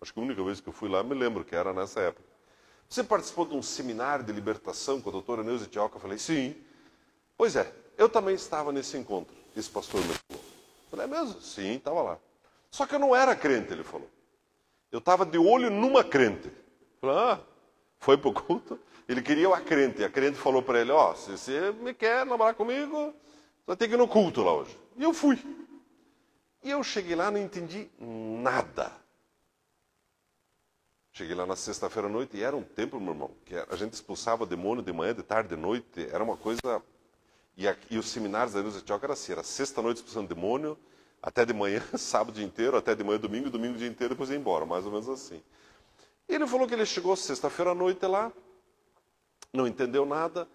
Acho 0.00 0.12
que 0.12 0.20
a 0.20 0.22
única 0.22 0.42
vez 0.44 0.60
que 0.60 0.68
eu 0.68 0.72
fui 0.72 0.88
lá, 0.88 1.02
me 1.02 1.14
lembro 1.14 1.44
que 1.44 1.54
era 1.54 1.72
nessa 1.72 2.00
época. 2.00 2.24
Você 2.88 3.02
participou 3.02 3.46
de 3.46 3.54
um 3.54 3.62
seminário 3.62 4.24
de 4.24 4.32
libertação 4.32 5.00
com 5.00 5.08
a 5.08 5.12
doutora 5.12 5.42
Neuza 5.42 5.66
Tioca? 5.66 5.96
Eu 5.96 6.00
falei: 6.00 6.18
sim. 6.18 6.54
Pois 7.36 7.54
é, 7.54 7.70
eu 7.98 8.08
também 8.08 8.34
estava 8.34 8.72
nesse 8.72 8.96
encontro, 8.96 9.34
esse 9.56 9.68
pastor 9.68 10.00
me 10.00 10.06
falou. 10.06 10.42
Eu 10.42 10.90
falei, 10.90 11.06
é 11.06 11.08
mesmo? 11.08 11.40
Sim, 11.40 11.76
estava 11.76 12.02
lá. 12.02 12.18
Só 12.70 12.86
que 12.86 12.94
eu 12.94 12.98
não 12.98 13.14
era 13.14 13.36
crente, 13.36 13.72
ele 13.72 13.84
falou. 13.84 14.08
Eu 14.90 15.00
estava 15.00 15.26
de 15.26 15.36
olho 15.36 15.70
numa 15.70 16.02
crente. 16.02 16.48
Eu 16.48 17.00
falei, 17.00 17.16
ah, 17.16 17.40
foi 17.98 18.16
para 18.16 18.30
o 18.30 18.32
culto? 18.32 18.78
Ele 19.08 19.20
queria 19.20 19.48
uma 19.48 19.60
crente. 19.60 20.02
A 20.02 20.08
crente 20.08 20.38
falou 20.38 20.62
para 20.62 20.80
ele, 20.80 20.92
ó, 20.92 21.12
oh, 21.12 21.14
se 21.14 21.36
você 21.36 21.72
me 21.72 21.92
quer 21.92 22.24
namorar 22.24 22.54
comigo, 22.54 23.12
vai 23.66 23.76
ter 23.76 23.88
que 23.88 23.94
ir 23.94 23.98
no 23.98 24.08
culto 24.08 24.42
lá 24.42 24.54
hoje. 24.54 24.78
E 24.96 25.02
eu 25.02 25.12
fui. 25.12 25.38
E 26.62 26.70
eu 26.70 26.82
cheguei 26.82 27.14
lá, 27.14 27.30
não 27.30 27.38
entendi 27.38 27.90
nada. 27.98 28.92
Cheguei 31.12 31.34
lá 31.34 31.46
na 31.46 31.56
sexta-feira 31.56 32.08
à 32.08 32.10
noite 32.10 32.36
e 32.36 32.42
era 32.42 32.54
um 32.54 32.62
templo, 32.62 33.00
meu 33.00 33.12
irmão, 33.12 33.30
que 33.44 33.54
a 33.56 33.76
gente 33.76 33.94
expulsava 33.94 34.44
demônio 34.44 34.82
de 34.82 34.92
manhã, 34.92 35.14
de 35.14 35.22
tarde, 35.22 35.48
de 35.48 35.56
noite. 35.56 36.06
Era 36.12 36.22
uma 36.22 36.36
coisa 36.36 36.82
e, 37.56 37.64
e 37.90 37.98
os 37.98 38.08
seminários 38.08 38.52
da 38.52 38.60
Ilha 38.60 38.70
Tioca 38.82 39.06
era 39.06 39.14
assim, 39.14 39.32
era 39.32 39.42
sexta-noite 39.42 39.98
expulsando 39.98 40.28
demônio, 40.28 40.78
até 41.22 41.44
de 41.44 41.54
manhã, 41.54 41.82
sábado 41.96 42.34
dia 42.34 42.44
inteiro, 42.44 42.76
até 42.76 42.94
de 42.94 43.02
manhã, 43.02 43.18
domingo, 43.18 43.48
domingo 43.48 43.78
dia 43.78 43.88
inteiro, 43.88 44.14
depois 44.14 44.28
ia 44.28 44.36
embora, 44.36 44.66
mais 44.66 44.84
ou 44.84 44.92
menos 44.92 45.08
assim. 45.08 45.42
E 46.28 46.34
ele 46.34 46.46
falou 46.46 46.68
que 46.68 46.74
ele 46.74 46.84
chegou 46.84 47.16
sexta-feira 47.16 47.70
à 47.70 47.74
noite 47.74 48.04
lá, 48.04 48.30
não 49.52 49.66
entendeu 49.66 50.04
nada, 50.04 50.46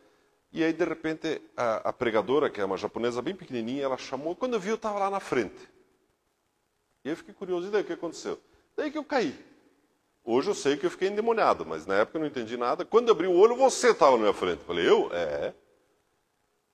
e 0.51 0.63
aí 0.63 0.73
de 0.73 0.83
repente 0.83 1.41
a, 1.55 1.89
a, 1.89 1.93
pregadora, 1.93 2.49
que 2.49 2.59
é 2.59 2.65
uma 2.65 2.77
japonesa 2.77 3.21
bem 3.21 3.35
pequenininha, 3.35 3.83
ela 3.83 3.97
chamou, 3.97 4.35
quando 4.35 4.53
eu 4.53 4.59
vi 4.59 4.69
eu 4.69 4.75
estava 4.75 4.99
lá 4.99 5.09
na 5.09 5.19
frente. 5.19 5.69
E 7.03 7.09
eu 7.09 7.17
fiquei 7.17 7.33
curioso, 7.33 7.67
e 7.67 7.71
daí 7.71 7.81
o 7.81 7.85
que 7.85 7.93
aconteceu? 7.93 8.39
Daí 8.75 8.91
que 8.91 8.97
eu 8.97 9.03
caí. 9.03 9.33
Hoje 10.23 10.49
eu 10.49 10.55
sei 10.55 10.77
que 10.77 10.85
eu 10.85 10.91
fiquei 10.91 11.07
endemoniado, 11.07 11.65
mas 11.65 11.85
na 11.85 11.95
época 11.95 12.17
eu 12.17 12.21
não 12.21 12.27
entendi 12.27 12.55
nada. 12.57 12.85
Quando 12.85 13.07
eu 13.07 13.13
abri 13.13 13.27
o 13.27 13.33
olho, 13.33 13.55
você 13.55 13.89
estava 13.89 14.11
na 14.11 14.19
minha 14.19 14.33
frente. 14.33 14.63
Falei, 14.63 14.87
eu? 14.87 15.09
É. 15.13 15.53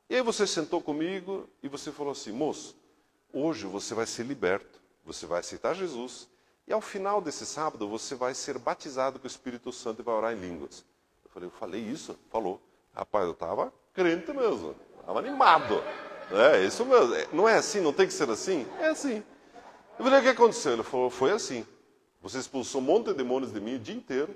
E 0.10 0.16
aí 0.16 0.22
você 0.22 0.46
sentou 0.46 0.82
comigo 0.82 1.48
e 1.62 1.70
você 1.70 1.92
falou 1.92 2.12
assim: 2.12 2.32
moço, 2.32 2.76
hoje 3.32 3.66
você 3.66 3.94
vai 3.94 4.06
ser 4.06 4.24
liberto, 4.24 4.82
você 5.06 5.26
vai 5.26 5.40
aceitar 5.40 5.74
Jesus, 5.74 6.28
e 6.68 6.74
ao 6.74 6.82
final 6.82 7.22
desse 7.22 7.46
sábado 7.46 7.88
você 7.88 8.16
vai 8.16 8.34
ser 8.34 8.58
batizado 8.58 9.20
com 9.20 9.26
o 9.26 9.28
Espírito 9.28 9.72
Santo 9.72 10.02
e 10.02 10.04
vai 10.04 10.16
orar 10.16 10.34
em 10.34 10.40
línguas. 10.40 10.84
Eu 11.24 11.32
falei: 11.32 11.48
eu 11.48 11.52
falei 11.52 11.82
isso? 11.82 12.18
Falou. 12.30 12.62
Rapaz, 12.98 13.26
eu 13.26 13.34
estava 13.34 13.72
crente 13.94 14.34
mesmo, 14.34 14.76
estava 15.00 15.20
animado. 15.20 15.84
É 16.32 16.66
isso 16.66 16.84
mesmo. 16.84 17.14
É, 17.14 17.28
não 17.32 17.48
é 17.48 17.56
assim? 17.56 17.80
Não 17.80 17.94
tem 17.94 18.08
que 18.08 18.14
ser 18.14 18.28
assim? 18.28 18.66
É 18.80 18.88
assim. 18.88 19.24
Eu 20.00 20.04
falei: 20.04 20.20
o 20.20 20.24
que 20.24 20.30
aconteceu? 20.30 20.74
Ele 20.74 20.82
falou: 20.82 21.12
foi 21.12 21.32
assim. 21.32 21.64
Você 22.24 22.40
expulsou 22.40 22.82
um 22.82 22.84
monte 22.84 23.08
de 23.08 23.14
demônios 23.14 23.54
de 23.54 23.62
mim 23.62 23.76
o 23.76 23.80
dia 23.80 23.96
inteiro. 23.96 24.36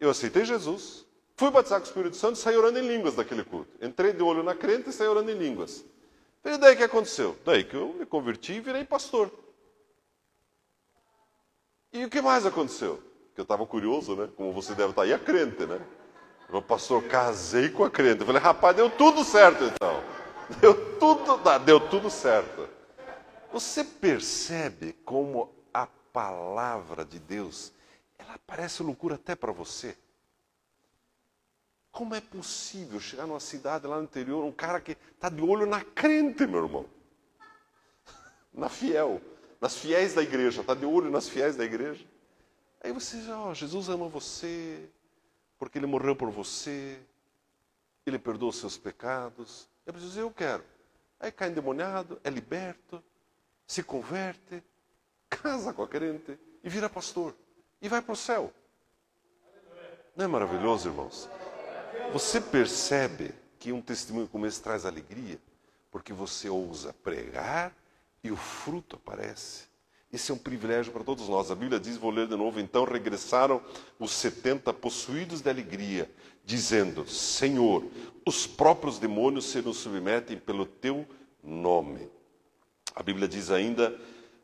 Eu 0.00 0.08
aceitei 0.08 0.46
Jesus. 0.46 1.04
Fui 1.36 1.50
batizar 1.50 1.78
com 1.78 1.84
o 1.84 1.88
Espírito 1.88 2.16
Santo 2.16 2.36
e 2.36 2.38
saí 2.38 2.56
orando 2.56 2.78
em 2.78 2.88
línguas 2.88 3.14
daquele 3.14 3.44
culto. 3.44 3.68
Entrei 3.84 4.14
de 4.14 4.22
olho 4.22 4.42
na 4.42 4.54
crente 4.54 4.88
e 4.88 4.92
saí 4.92 5.06
orando 5.06 5.30
em 5.30 5.34
línguas. 5.34 5.84
E 6.42 6.56
daí 6.56 6.74
o 6.74 6.76
que 6.78 6.82
aconteceu? 6.82 7.36
Daí 7.44 7.62
que 7.62 7.76
eu 7.76 7.92
me 7.92 8.06
converti 8.06 8.54
e 8.54 8.60
virei 8.60 8.86
pastor. 8.86 9.30
E 11.92 12.06
o 12.06 12.08
que 12.08 12.22
mais 12.22 12.46
aconteceu? 12.46 13.02
Porque 13.26 13.40
eu 13.40 13.42
estava 13.42 13.66
curioso, 13.66 14.16
né? 14.16 14.30
Como 14.34 14.50
você 14.50 14.74
deve 14.74 14.90
estar. 14.90 15.02
Tá. 15.02 15.06
E 15.06 15.12
a 15.12 15.18
crente, 15.18 15.66
né? 15.66 15.78
O 16.48 16.62
pastor, 16.62 17.02
casei 17.04 17.68
com 17.68 17.84
a 17.84 17.90
crente. 17.90 18.20
Eu 18.20 18.26
falei, 18.26 18.40
rapaz, 18.40 18.76
deu 18.76 18.88
tudo 18.88 19.24
certo 19.24 19.64
então. 19.64 20.02
Deu 20.60 20.98
tudo, 20.98 21.38
deu 21.64 21.80
tudo 21.88 22.08
certo. 22.08 22.68
Você 23.52 23.82
percebe 23.82 24.92
como 25.04 25.52
a 25.74 25.86
palavra 26.12 27.04
de 27.04 27.18
Deus, 27.18 27.72
ela 28.18 28.38
parece 28.46 28.82
loucura 28.82 29.16
até 29.16 29.34
para 29.34 29.50
você? 29.50 29.96
Como 31.90 32.14
é 32.14 32.20
possível 32.20 33.00
chegar 33.00 33.26
numa 33.26 33.40
cidade 33.40 33.86
lá 33.86 33.96
no 33.96 34.04
interior, 34.04 34.44
um 34.44 34.52
cara 34.52 34.80
que 34.80 34.96
está 35.14 35.28
de 35.28 35.42
olho 35.42 35.66
na 35.66 35.82
crente, 35.82 36.46
meu 36.46 36.64
irmão? 36.64 36.86
Na 38.52 38.68
fiel, 38.68 39.20
nas 39.60 39.76
fiéis 39.76 40.14
da 40.14 40.22
igreja, 40.22 40.60
está 40.60 40.74
de 40.74 40.84
olho 40.84 41.10
nas 41.10 41.28
fiéis 41.28 41.56
da 41.56 41.64
igreja. 41.64 42.06
Aí 42.82 42.92
você 42.92 43.16
diz, 43.16 43.28
oh, 43.28 43.54
Jesus 43.54 43.88
ama 43.88 44.08
você, 44.08 44.88
porque 45.58 45.78
ele 45.78 45.86
morreu 45.86 46.14
por 46.14 46.30
você, 46.30 47.00
ele 48.04 48.18
perdoa 48.18 48.50
os 48.50 48.56
seus 48.56 48.76
pecados. 48.76 49.68
Eu 49.84 49.92
preciso 49.92 50.12
dizer, 50.12 50.22
eu 50.22 50.30
quero. 50.30 50.64
Aí 51.18 51.32
cai 51.32 51.48
endemoniado, 51.48 52.20
é 52.22 52.30
liberto, 52.30 53.02
se 53.66 53.82
converte, 53.82 54.62
casa 55.28 55.72
com 55.72 55.82
a 55.82 55.88
crente 55.88 56.38
e 56.62 56.68
vira 56.68 56.88
pastor. 56.88 57.34
E 57.80 57.88
vai 57.88 58.00
para 58.00 58.12
o 58.12 58.16
céu. 58.16 58.52
Não 60.14 60.24
é 60.24 60.28
maravilhoso, 60.28 60.88
irmãos? 60.88 61.28
Você 62.12 62.40
percebe 62.40 63.34
que 63.58 63.72
um 63.72 63.82
testemunho 63.82 64.28
como 64.28 64.46
esse 64.46 64.62
traz 64.62 64.86
alegria? 64.86 65.38
Porque 65.90 66.12
você 66.12 66.48
ousa 66.48 66.92
pregar 66.92 67.74
e 68.22 68.30
o 68.30 68.36
fruto 68.36 68.96
aparece. 68.96 69.66
Esse 70.16 70.32
é 70.32 70.34
um 70.34 70.38
privilégio 70.38 70.90
para 70.94 71.04
todos 71.04 71.28
nós. 71.28 71.50
A 71.50 71.54
Bíblia 71.54 71.78
diz, 71.78 71.98
vou 71.98 72.10
ler 72.10 72.26
de 72.26 72.34
novo, 72.34 72.58
então 72.58 72.84
regressaram 72.84 73.60
os 73.98 74.12
setenta 74.12 74.72
possuídos 74.72 75.42
de 75.42 75.50
alegria, 75.50 76.10
dizendo: 76.42 77.06
Senhor, 77.06 77.84
os 78.24 78.46
próprios 78.46 78.98
demônios 78.98 79.44
se 79.44 79.60
nos 79.60 79.76
submetem 79.76 80.38
pelo 80.38 80.64
teu 80.64 81.06
nome. 81.44 82.08
A 82.94 83.02
Bíblia 83.02 83.28
diz 83.28 83.50
ainda, 83.50 83.94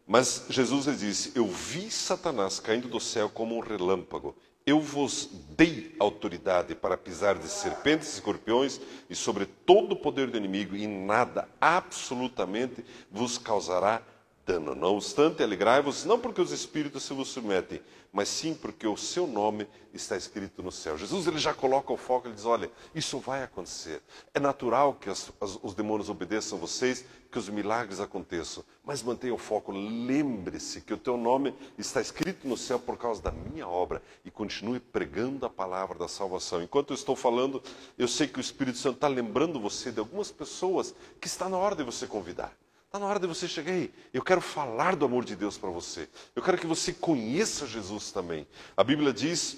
mas 0.07 0.45
Jesus 0.51 0.85
lhe 0.85 0.95
disse: 0.95 1.33
Eu 1.35 1.47
vi 1.47 1.91
Satanás 1.91 2.61
caindo 2.61 2.87
do 2.87 3.01
céu 3.01 3.31
como 3.31 3.57
um 3.57 3.61
relâmpago. 3.61 4.37
Eu 4.67 4.79
vos 4.79 5.31
dei 5.57 5.97
autoridade 5.99 6.75
para 6.75 6.99
pisar 6.99 7.39
de 7.39 7.49
serpentes 7.49 8.09
e 8.09 8.13
escorpiões 8.17 8.79
e 9.09 9.15
sobre 9.15 9.47
todo 9.47 9.93
o 9.93 9.97
poder 9.97 10.31
do 10.31 10.37
inimigo, 10.37 10.77
e 10.77 10.87
nada, 10.87 11.49
absolutamente, 11.59 12.85
vos 13.11 13.39
causará 13.39 14.03
dano. 14.45 14.75
Não 14.75 14.97
obstante, 14.97 15.43
alegrai-vos, 15.43 16.05
não 16.05 16.19
porque 16.19 16.41
os 16.41 16.51
espíritos 16.51 17.03
se 17.05 17.15
vos 17.15 17.29
submetem, 17.29 17.81
mas 18.13 18.29
sim 18.29 18.55
porque 18.55 18.87
o 18.87 18.97
seu 18.97 19.27
nome 19.27 19.67
está 19.95 20.17
escrito 20.17 20.63
no 20.63 20.71
céu. 20.71 20.99
Jesus 20.99 21.27
ele 21.27 21.39
já 21.39 21.55
coloca 21.55 21.93
o 21.93 21.97
foco, 21.97 22.27
ele 22.27 22.35
diz: 22.35 22.45
olha, 22.45 22.71
isso 22.95 23.19
vai 23.19 23.43
acontecer. 23.43 24.03
É 24.35 24.41
natural 24.41 24.95
que 24.95 25.09
as, 25.09 25.31
as, 25.41 25.59
os 25.63 25.75
demônios 25.75 26.11
obedeçam 26.11 26.59
a 26.59 26.61
vocês, 26.61 27.05
que 27.31 27.39
os 27.39 27.49
milagres 27.49 28.01
aconteçam, 28.01 28.65
mas 28.85 29.03
mantenha 29.03 29.33
o 29.33 29.39
foco. 29.39 29.73
Lembre-se 29.73 30.83
que 30.83 30.93
o 30.93 30.99
teu 30.99 31.17
nome 31.17 31.55
está 31.79 32.01
escrito 32.01 32.47
no 32.47 32.57
céu 32.57 32.79
por 32.79 32.99
causa 32.99 33.23
da 33.23 33.31
minha 33.31 33.67
obra 33.67 34.03
e 34.25 34.31
continue 34.31 34.81
pregando 34.81 35.47
a 35.47 35.51
palavra 35.51 35.99
da 35.99 36.09
salvação. 36.09 36.63
Enquanto 36.63 36.91
eu 36.91 36.95
estou 36.95 37.17
falando, 37.17 37.63
eu 37.97 38.09
sei 38.09 38.27
que 38.27 38.39
o 38.39 38.41
Espírito 38.41 38.79
Santo 38.79 38.97
está 38.97 39.09
lembrando 39.09 39.59
você 39.59 39.91
de 39.91 40.01
algumas 40.01 40.31
pessoas 40.31 40.95
que 41.21 41.27
está 41.27 41.49
na 41.49 41.57
hora 41.57 41.75
de 41.75 41.83
você 41.83 42.07
convidar. 42.07 42.55
Está 42.93 43.01
na 43.01 43.07
hora 43.07 43.19
de 43.19 43.27
você 43.27 43.49
chegar 43.49 43.73
aí. 43.73 43.91
Eu 44.13 44.23
quero 44.23 44.43
falar 44.43 44.97
do 44.97 45.07
amor 45.07 45.25
de 45.25 45.35
Deus 45.35 45.57
para 45.57 45.71
você. 45.71 46.11
Eu 46.37 46.43
quero 46.43 46.59
que 46.59 46.67
você 46.67 46.93
conheça 46.93 47.67
Jesus 47.67 48.13
também. 48.13 48.47
A 48.77 48.85
Bíblia 48.85 49.15
diz: 49.15 49.57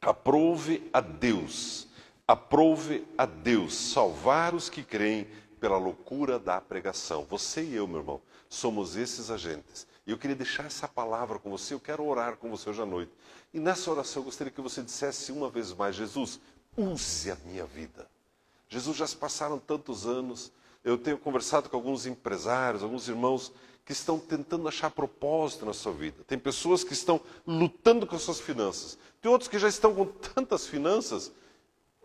aprove 0.00 0.90
a 0.92 1.00
Deus, 1.00 1.86
aprove 2.26 3.06
a 3.16 3.24
Deus 3.24 3.72
salvar 3.92 4.52
os 4.52 4.68
que 4.68 4.82
creem 4.82 5.28
pela 5.60 5.78
loucura 5.78 6.40
da 6.40 6.60
pregação. 6.60 7.24
Você 7.30 7.62
e 7.62 7.76
eu, 7.76 7.86
meu 7.86 8.00
irmão, 8.00 8.20
somos 8.48 8.96
esses 8.96 9.30
agentes. 9.30 9.86
E 10.04 10.10
eu 10.10 10.18
queria 10.18 10.34
deixar 10.34 10.64
essa 10.66 10.88
palavra 10.88 11.38
com 11.38 11.50
você. 11.50 11.72
Eu 11.72 11.78
quero 11.78 12.04
orar 12.04 12.36
com 12.36 12.50
você 12.50 12.68
hoje 12.68 12.82
à 12.82 12.86
noite. 12.86 13.12
E 13.54 13.60
nessa 13.60 13.88
oração 13.92 14.22
eu 14.22 14.24
gostaria 14.24 14.52
que 14.52 14.60
você 14.60 14.82
dissesse 14.82 15.30
uma 15.30 15.48
vez 15.48 15.72
mais: 15.72 15.94
Jesus, 15.94 16.40
use 16.76 17.30
a 17.30 17.36
minha 17.44 17.64
vida. 17.64 18.10
Jesus, 18.68 18.96
já 18.96 19.06
se 19.06 19.16
passaram 19.16 19.56
tantos 19.56 20.04
anos 20.04 20.50
eu 20.82 20.96
tenho 20.96 21.18
conversado 21.18 21.68
com 21.68 21.76
alguns 21.76 22.06
empresários, 22.06 22.82
alguns 22.82 23.06
irmãos 23.08 23.52
que 23.84 23.92
estão 23.92 24.18
tentando 24.18 24.66
achar 24.68 24.90
propósito 24.90 25.66
na 25.66 25.72
sua 25.72 25.92
vida. 25.92 26.24
Tem 26.26 26.36
pessoas 26.38 26.84
que 26.84 26.92
estão 26.92 27.20
lutando 27.46 28.06
com 28.06 28.16
as 28.16 28.22
suas 28.22 28.40
finanças. 28.40 28.98
Tem 29.20 29.30
outros 29.30 29.48
que 29.48 29.58
já 29.58 29.68
estão 29.68 29.94
com 29.94 30.06
tantas 30.06 30.66
finanças. 30.66 31.30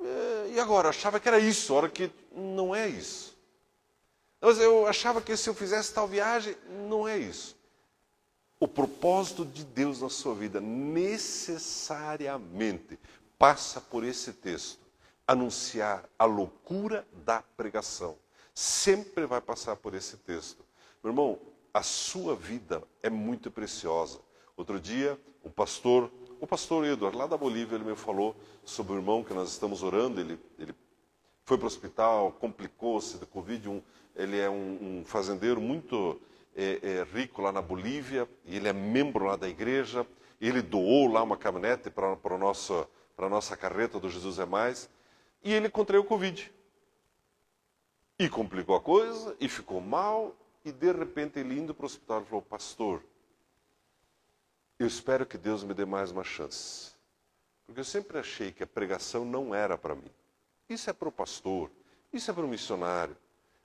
Eh, 0.01 0.51
e 0.55 0.59
agora? 0.59 0.89
Achava 0.89 1.17
que 1.19 1.27
era 1.27 1.39
isso, 1.39 1.73
a 1.73 1.77
hora 1.77 1.89
que 1.89 2.11
não 2.33 2.75
é 2.75 2.87
isso. 2.87 3.35
Mas 4.41 4.59
eu 4.59 4.85
achava 4.87 5.21
que 5.21 5.37
se 5.37 5.49
eu 5.49 5.53
fizesse 5.53 5.93
tal 5.93 6.07
viagem, 6.07 6.55
não 6.87 7.07
é 7.07 7.17
isso. 7.17 7.55
O 8.59 8.67
propósito 8.67 9.45
de 9.45 9.63
Deus 9.63 10.01
na 10.01 10.09
sua 10.09 10.35
vida 10.35 10.59
necessariamente 10.59 12.99
passa 13.37 13.79
por 13.79 14.03
esse 14.03 14.33
texto 14.33 14.83
anunciar 15.27 16.03
a 16.17 16.25
loucura 16.25 17.05
da 17.25 17.43
pregação 17.55 18.17
sempre 18.55 19.25
vai 19.25 19.41
passar 19.41 19.75
por 19.75 19.93
esse 19.93 20.15
texto. 20.15 20.63
Meu 21.03 21.11
irmão, 21.11 21.37
a 21.73 21.83
sua 21.83 22.33
vida 22.35 22.81
é 23.03 23.09
muito 23.09 23.51
preciosa. 23.51 24.21
Outro 24.55 24.79
dia, 24.79 25.19
o 25.43 25.49
pastor, 25.49 26.09
o 26.39 26.47
pastor 26.47 26.85
Eduardo, 26.85 27.17
lá 27.17 27.27
da 27.27 27.35
Bolívia, 27.35 27.75
ele 27.75 27.83
me 27.83 27.95
falou 27.97 28.33
sobre 28.63 28.93
o 28.93 28.95
irmão 28.95 29.25
que 29.25 29.33
nós 29.33 29.49
estamos 29.49 29.83
orando. 29.83 30.21
Ele, 30.21 30.39
ele 30.57 30.73
foi 31.43 31.57
para 31.57 31.65
o 31.65 31.67
hospital, 31.67 32.31
complicou-se 32.31 33.17
da 33.17 33.25
Covid. 33.25 33.67
Um, 33.67 33.81
ele 34.15 34.39
é 34.39 34.49
um, 34.49 35.01
um 35.01 35.05
fazendeiro 35.05 35.59
muito 35.59 36.19
é, 36.55 36.79
é, 36.81 37.07
rico 37.13 37.41
lá 37.41 37.51
na 37.51 37.61
Bolívia, 37.61 38.27
e 38.45 38.55
ele 38.55 38.69
é 38.69 38.73
membro 38.73 39.25
lá 39.25 39.35
da 39.35 39.49
igreja. 39.49 40.07
Ele 40.39 40.61
doou 40.61 41.11
lá 41.11 41.21
uma 41.21 41.35
caminhonete 41.35 41.89
para 41.89 42.17
a 42.23 43.29
nossa 43.29 43.57
carreta 43.57 43.99
do 43.99 44.09
Jesus 44.09 44.39
é 44.39 44.45
Mais. 44.45 44.89
E 45.43 45.53
ele 45.53 45.69
contraiu 45.69 46.05
Covid. 46.05 46.51
E 48.17 48.29
complicou 48.29 48.75
a 48.75 48.81
coisa, 48.81 49.35
e 49.39 49.49
ficou 49.49 49.81
mal, 49.81 50.33
e 50.63 50.71
de 50.71 50.91
repente 50.91 51.39
ele 51.39 51.59
indo 51.59 51.73
para 51.73 51.83
o 51.83 51.85
hospital 51.85 52.23
falou: 52.23 52.41
Pastor, 52.41 53.03
eu 54.79 54.87
espero 54.87 55.25
que 55.25 55.37
Deus 55.37 55.63
me 55.63 55.73
dê 55.73 55.85
mais 55.85 56.11
uma 56.11 56.23
chance. 56.23 56.93
Porque 57.65 57.79
eu 57.79 57.85
sempre 57.85 58.17
achei 58.17 58.51
que 58.51 58.63
a 58.63 58.67
pregação 58.67 59.25
não 59.25 59.53
era 59.53 59.77
para 59.77 59.95
mim. 59.95 60.11
Isso 60.69 60.89
é 60.89 60.93
para 60.93 61.09
o 61.09 61.11
pastor, 61.11 61.71
isso 62.11 62.29
é 62.29 62.33
para 62.33 62.45
o 62.45 62.47
missionário. 62.47 63.17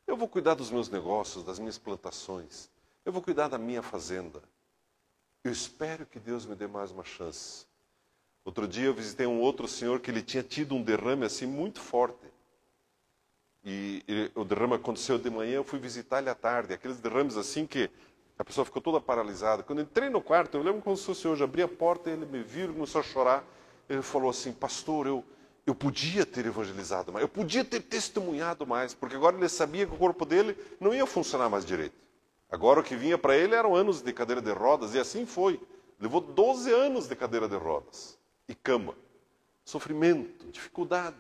Eu 0.07 0.17
vou 0.17 0.29
cuidar 0.29 0.55
dos 0.55 0.71
meus 0.71 0.89
negócios, 0.89 1.45
das 1.45 1.59
minhas 1.59 1.79
plantações. 1.79 2.69
Eu 3.05 3.13
vou 3.13 3.23
cuidar 3.23 3.49
da 3.49 3.59
minha 3.59 3.83
fazenda. 3.83 4.43
Eu 5.45 5.53
espero 5.53 6.05
que 6.05 6.19
Deus 6.19 6.45
me 6.45 6.55
dê 6.55 6.67
mais 6.67 6.91
uma 6.91 7.05
chance. 7.05 7.67
Outro 8.45 8.67
dia 8.67 8.87
eu 8.87 8.95
visitei 8.95 9.27
um 9.27 9.41
outro 9.41 9.69
senhor 9.69 10.01
que 10.01 10.11
ele 10.11 10.23
tinha 10.23 10.43
tido 10.43 10.75
um 10.75 10.83
derrame 10.83 11.25
assim 11.25 11.47
muito 11.47 11.81
forte. 11.81 12.27
E, 13.65 14.03
e, 14.09 14.31
o 14.35 14.45
derrame 14.45 14.75
aconteceu 14.75 15.19
de 15.19 15.29
manhã, 15.29 15.57
eu 15.57 15.65
fui 15.65 15.79
visitar 15.79 16.19
ele 16.19 16.31
à 16.31 16.35
tarde. 16.35 16.73
Aqueles 16.73 16.99
derrames 16.99 17.37
assim 17.37 17.67
que 17.67 17.91
a 18.39 18.45
pessoa 18.45 18.65
ficou 18.65 18.81
toda 18.81 19.01
paralisada. 19.01 19.63
Quando 19.63 19.83
entrei 19.83 20.09
no 20.09 20.23
quarto, 20.23 20.57
eu 20.57 20.63
lembro 20.63 20.81
como 20.81 20.97
se 20.97 21.05
fosse 21.05 21.29
hoje, 21.29 21.45
abri 21.45 21.63
a 21.63 21.69
porta, 21.69 22.11
ele 22.11 22.25
me 22.25 22.43
viu, 22.43 22.73
começou 22.73 23.01
a 23.01 23.05
chorar. 23.05 23.45
Ele 23.89 24.03
falou 24.03 24.31
assim, 24.31 24.53
pastor, 24.53 25.07
eu, 25.07 25.25
eu 25.67 25.75
podia 25.75 26.25
ter 26.25 26.47
evangelizado 26.47 27.13
mais, 27.13 27.23
eu 27.23 27.29
podia 27.29 27.65
ter 27.65 27.81
testemunhado 27.81 28.67
mais, 28.67 28.95
porque 28.95 29.17
agora 29.17 29.37
ele 29.37 29.49
sabia 29.49 29.87
que 29.87 29.95
o 29.95 29.99
corpo 29.99 30.25
dele 30.25 30.57
não 30.81 30.95
ia 30.95 31.07
funcionar 31.07 31.49
mais 31.49 31.65
direito. 31.67 31.95
Agora 32.51 32.81
o 32.81 32.83
que 32.83 32.97
vinha 32.97 33.19
para 33.19 33.37
ele 33.37 33.55
eram 33.55 33.77
anos 33.77 34.01
de 34.01 34.13
cadeira 34.13 34.41
de 34.41 34.53
rodas, 34.53 34.95
e 34.95 34.99
assim 34.99 35.27
foi. 35.27 35.61
Levou 36.01 36.21
12 36.21 36.73
anos 36.73 37.07
de 37.07 37.15
cadeira 37.15 37.47
de 37.47 37.57
rodas 37.57 38.19
e 38.49 38.55
cama. 38.55 38.95
Sofrimento, 39.65 40.51
dificuldade. 40.51 41.17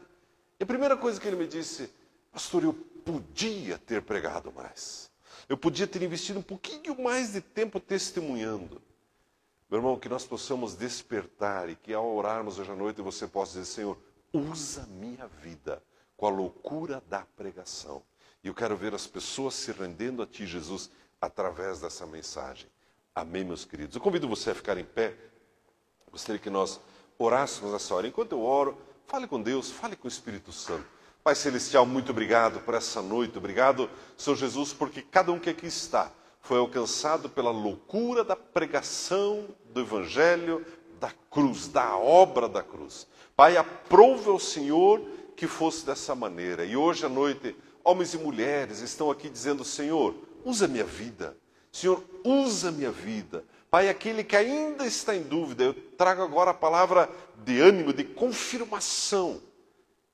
E 0.58 0.64
a 0.64 0.66
primeira 0.66 0.96
coisa 0.96 1.20
que 1.20 1.28
ele 1.28 1.36
me 1.36 1.46
disse, 1.46 1.92
Pastor, 2.30 2.64
eu 2.64 2.72
podia 2.72 3.78
ter 3.78 4.02
pregado 4.02 4.52
mais. 4.52 5.10
Eu 5.48 5.56
podia 5.56 5.86
ter 5.86 6.02
investido 6.02 6.38
um 6.38 6.42
pouquinho 6.42 7.00
mais 7.00 7.32
de 7.32 7.40
tempo 7.40 7.80
testemunhando. 7.80 8.80
Meu 9.68 9.78
irmão, 9.78 9.98
que 9.98 10.08
nós 10.08 10.24
possamos 10.24 10.74
despertar 10.74 11.68
e 11.68 11.76
que 11.76 11.92
ao 11.92 12.08
orarmos 12.14 12.58
hoje 12.58 12.70
à 12.70 12.76
noite 12.76 13.00
você 13.02 13.26
possa 13.26 13.58
dizer: 13.60 13.72
Senhor, 13.72 13.98
usa 14.32 14.86
minha 14.86 15.26
vida 15.26 15.82
com 16.16 16.26
a 16.26 16.30
loucura 16.30 17.02
da 17.08 17.20
pregação. 17.36 18.02
E 18.42 18.48
eu 18.48 18.54
quero 18.54 18.76
ver 18.76 18.94
as 18.94 19.06
pessoas 19.06 19.54
se 19.54 19.72
rendendo 19.72 20.22
a 20.22 20.26
Ti, 20.26 20.46
Jesus, 20.46 20.90
através 21.20 21.80
dessa 21.80 22.06
mensagem. 22.06 22.68
Amém, 23.14 23.44
meus 23.44 23.64
queridos. 23.64 23.96
Eu 23.96 24.00
convido 24.00 24.28
você 24.28 24.50
a 24.50 24.54
ficar 24.54 24.78
em 24.78 24.84
pé. 24.84 25.16
Gostaria 26.10 26.40
que 26.40 26.50
nós 26.50 26.80
orássemos 27.18 27.74
essa 27.74 27.94
hora. 27.94 28.06
Enquanto 28.06 28.32
eu 28.32 28.42
oro, 28.42 28.78
fale 29.06 29.26
com 29.26 29.40
Deus, 29.40 29.70
fale 29.70 29.94
com 29.94 30.06
o 30.06 30.10
Espírito 30.10 30.52
Santo. 30.52 30.86
Pai 31.22 31.34
Celestial, 31.34 31.84
muito 31.84 32.12
obrigado 32.12 32.60
por 32.60 32.72
essa 32.72 33.02
noite. 33.02 33.36
Obrigado, 33.36 33.90
Senhor 34.16 34.36
Jesus, 34.36 34.72
porque 34.72 35.02
cada 35.02 35.30
um 35.30 35.38
que 35.38 35.50
aqui 35.50 35.66
está 35.66 36.10
foi 36.40 36.58
alcançado 36.58 37.28
pela 37.28 37.50
loucura 37.50 38.24
da 38.24 38.34
pregação 38.34 39.46
do 39.70 39.82
Evangelho 39.82 40.64
da 40.98 41.12
cruz, 41.30 41.68
da 41.68 41.94
obra 41.96 42.48
da 42.48 42.62
cruz. 42.62 43.06
Pai, 43.36 43.58
aprove 43.58 44.30
ao 44.30 44.38
Senhor 44.38 45.02
que 45.36 45.46
fosse 45.46 45.84
dessa 45.84 46.14
maneira. 46.14 46.64
E 46.64 46.74
hoje 46.74 47.04
à 47.04 47.08
noite, 47.08 47.54
homens 47.84 48.14
e 48.14 48.18
mulheres 48.18 48.80
estão 48.80 49.10
aqui 49.10 49.28
dizendo: 49.28 49.62
Senhor, 49.62 50.14
usa 50.42 50.66
minha 50.66 50.84
vida. 50.84 51.36
Senhor, 51.70 52.02
usa 52.24 52.70
minha 52.70 52.90
vida. 52.90 53.44
Pai, 53.70 53.90
aquele 53.90 54.24
que 54.24 54.36
ainda 54.36 54.86
está 54.86 55.14
em 55.14 55.22
dúvida, 55.22 55.64
eu 55.64 55.74
trago 55.96 56.22
agora 56.22 56.50
a 56.50 56.54
palavra 56.54 57.10
de 57.44 57.60
ânimo, 57.60 57.92
de 57.92 58.04
confirmação. 58.04 59.40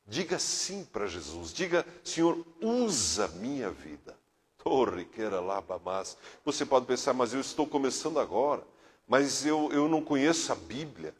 Diga 0.07 0.39
sim 0.39 0.85
para 0.85 1.07
Jesus. 1.07 1.53
Diga, 1.53 1.85
Senhor, 2.05 2.45
usa 2.61 3.29
minha 3.29 3.71
vida. 3.71 4.17
Torre, 4.63 5.05
queira 5.05 5.41
lá, 5.41 5.63
mas 5.85 6.17
Você 6.45 6.65
pode 6.65 6.87
pensar, 6.87 7.13
mas 7.13 7.35
eu 7.35 7.41
estou 7.41 7.67
começando 7.67 8.21
agora. 8.21 8.63
Mas 9.07 9.45
eu, 9.45 9.71
eu 9.73 9.89
não 9.89 10.03
conheço 10.03 10.53
a 10.53 10.57
Bíblia. 10.57 11.15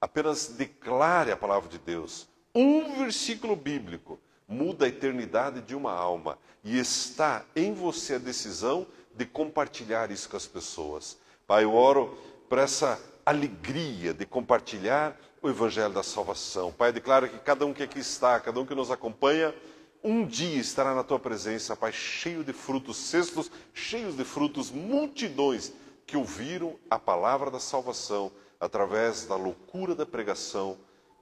Apenas 0.00 0.48
declare 0.48 1.30
a 1.30 1.36
palavra 1.36 1.68
de 1.68 1.78
Deus. 1.78 2.28
Um 2.54 2.98
versículo 2.98 3.54
bíblico 3.56 4.18
muda 4.46 4.84
a 4.84 4.88
eternidade 4.88 5.60
de 5.60 5.74
uma 5.74 5.92
alma. 5.92 6.38
E 6.64 6.78
está 6.78 7.44
em 7.54 7.72
você 7.72 8.14
a 8.14 8.18
decisão 8.18 8.86
de 9.14 9.24
compartilhar 9.24 10.10
isso 10.10 10.28
com 10.28 10.36
as 10.36 10.46
pessoas. 10.46 11.16
Pai, 11.46 11.64
eu 11.64 11.74
oro 11.74 12.16
por 12.48 12.58
essa 12.58 13.00
alegria 13.24 14.12
de 14.12 14.26
compartilhar 14.26 15.16
o 15.42 15.48
Evangelho 15.48 15.92
da 15.92 16.04
salvação. 16.04 16.70
Pai, 16.70 16.90
eu 16.90 16.92
declaro 16.92 17.28
que 17.28 17.38
cada 17.38 17.66
um 17.66 17.74
que 17.74 17.82
aqui 17.82 17.98
está, 17.98 18.38
cada 18.38 18.60
um 18.60 18.64
que 18.64 18.74
nos 18.74 18.92
acompanha, 18.92 19.52
um 20.02 20.24
dia 20.24 20.60
estará 20.60 20.94
na 20.94 21.02
tua 21.02 21.18
presença, 21.18 21.76
Pai, 21.76 21.92
cheio 21.92 22.44
de 22.44 22.52
frutos, 22.52 22.96
cestos 22.96 23.50
cheios 23.74 24.16
de 24.16 24.24
frutos, 24.24 24.70
multidões 24.70 25.72
que 26.06 26.16
ouviram 26.16 26.76
a 26.88 26.98
palavra 26.98 27.50
da 27.50 27.58
salvação 27.58 28.30
através 28.60 29.26
da 29.26 29.34
loucura 29.34 29.94
da 29.94 30.06
pregação 30.06 30.78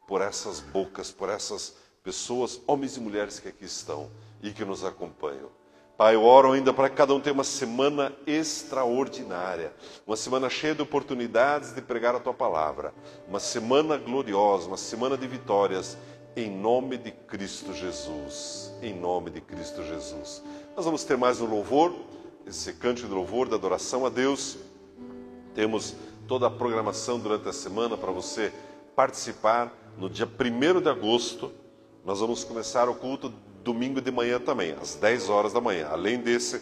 por 0.07 0.21
essas 0.21 0.61
bocas, 0.61 1.11
por 1.11 1.31
essas 1.31 1.75
pessoas, 2.03 2.61
homens 2.67 2.97
e 2.97 3.01
mulheres 3.01 3.41
que 3.41 3.49
aqui 3.49 3.65
estão 3.65 4.11
e 4.43 4.51
que 4.53 4.65
nos 4.65 4.85
acompanham. 4.85 5.60
Pai, 6.01 6.15
eu 6.15 6.25
oro 6.25 6.53
ainda 6.53 6.73
para 6.73 6.89
que 6.89 6.97
cada 6.97 7.13
um 7.13 7.21
tenha 7.21 7.35
uma 7.35 7.45
semana 7.45 8.11
extraordinária, 8.27 9.71
uma 10.07 10.17
semana 10.17 10.49
cheia 10.49 10.75
de 10.75 10.81
oportunidades 10.81 11.75
de 11.75 11.83
pregar 11.83 12.15
a 12.15 12.19
tua 12.19 12.33
palavra, 12.33 12.95
uma 13.29 13.39
semana 13.39 13.99
gloriosa, 13.99 14.67
uma 14.67 14.79
semana 14.79 15.15
de 15.15 15.27
vitórias, 15.27 15.99
em 16.35 16.51
nome 16.51 16.97
de 16.97 17.11
Cristo 17.11 17.75
Jesus. 17.75 18.73
Em 18.81 18.99
nome 18.99 19.29
de 19.29 19.43
Cristo 19.43 19.83
Jesus. 19.83 20.43
Nós 20.75 20.87
vamos 20.87 21.05
ter 21.05 21.19
mais 21.19 21.39
um 21.43 21.47
louvor, 21.47 21.95
esse 22.47 22.73
cântico 22.73 23.07
de 23.07 23.15
louvor, 23.15 23.47
da 23.47 23.57
adoração 23.57 24.07
a 24.07 24.09
Deus. 24.09 24.57
Temos 25.55 25.95
toda 26.27 26.47
a 26.47 26.51
programação 26.51 27.19
durante 27.19 27.47
a 27.47 27.53
semana 27.53 27.99
para 27.99 28.11
você 28.11 28.51
participar. 28.97 29.71
No 29.99 30.09
dia 30.09 30.27
1 30.27 30.81
de 30.81 30.89
agosto, 30.89 31.53
nós 32.07 32.21
vamos 32.21 32.43
começar 32.43 32.89
o 32.89 32.95
culto 32.95 33.31
domingo 33.63 34.01
de 34.01 34.11
manhã 34.11 34.39
também, 34.39 34.75
às 34.81 34.95
10 34.95 35.29
horas 35.29 35.53
da 35.53 35.61
manhã. 35.61 35.89
Além 35.91 36.19
desse, 36.19 36.61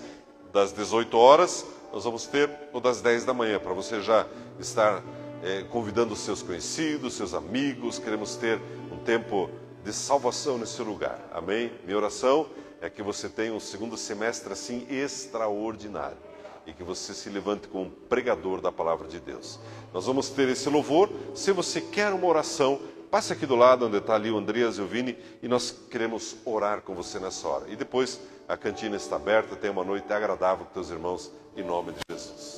das 0.53 0.73
18 0.73 1.17
horas, 1.17 1.65
nós 1.93 2.05
vamos 2.05 2.27
ter 2.27 2.51
o 2.73 2.81
das 2.81 3.01
10 3.01 3.25
da 3.25 3.33
manhã, 3.33 3.59
para 3.59 3.73
você 3.73 4.01
já 4.01 4.27
estar 4.59 5.03
é, 5.43 5.63
convidando 5.65 6.15
os 6.15 6.21
seus 6.21 6.43
conhecidos, 6.43 7.15
seus 7.15 7.35
amigos. 7.35 7.99
Queremos 7.99 8.37
ter 8.37 8.61
um 8.93 8.99
tempo 8.99 9.51
de 9.85 9.93
salvação 9.93 10.59
nesse 10.59 10.83
lugar. 10.83 11.19
Amém? 11.33 11.73
Minha 11.85 11.97
oração 11.97 12.47
é 12.81 12.91
que 12.91 13.03
você 13.03 13.29
tenha 13.29 13.53
um 13.53 13.61
segundo 13.61 13.97
semestre 13.97 14.53
assim 14.53 14.87
extraordinário 14.91 16.17
e 16.67 16.73
que 16.73 16.83
você 16.83 17.15
se 17.15 17.31
levante 17.31 17.67
como 17.67 17.91
pregador 17.91 18.61
da 18.61 18.71
palavra 18.71 19.09
de 19.09 19.19
Deus. 19.19 19.59
Nós 19.93 20.05
vamos 20.05 20.29
ter 20.29 20.49
esse 20.51 20.69
louvor. 20.69 21.09
Se 21.35 21.51
você 21.51 21.81
quer 21.81 22.13
uma 22.13 22.27
oração, 22.27 22.79
passe 23.11 23.33
aqui 23.33 23.47
do 23.47 23.57
lado 23.57 23.87
onde 23.87 23.97
está 23.97 24.15
ali 24.15 24.31
o 24.31 24.39
Andreas 24.39 24.77
e 24.77 24.81
o 24.81 24.87
Vini 24.87 25.17
e 25.43 25.49
nós 25.49 25.75
queremos 25.91 26.37
orar 26.45 26.83
com 26.83 26.95
você 26.95 27.19
nessa 27.19 27.47
hora. 27.49 27.65
E 27.69 27.77
depois 27.77 28.21
a 28.47 28.57
cantina 28.57 28.97
está 28.97 29.17
aberta, 29.17 29.57
tenha 29.57 29.73
uma 29.73 29.85
noite 29.85 30.13
agradável 30.13 30.67
com 30.67 30.73
teus 30.73 30.91
irmãos, 30.91 31.33
em 31.57 31.65
nome 31.65 31.93
de 31.93 32.01
Jesus. 32.11 32.58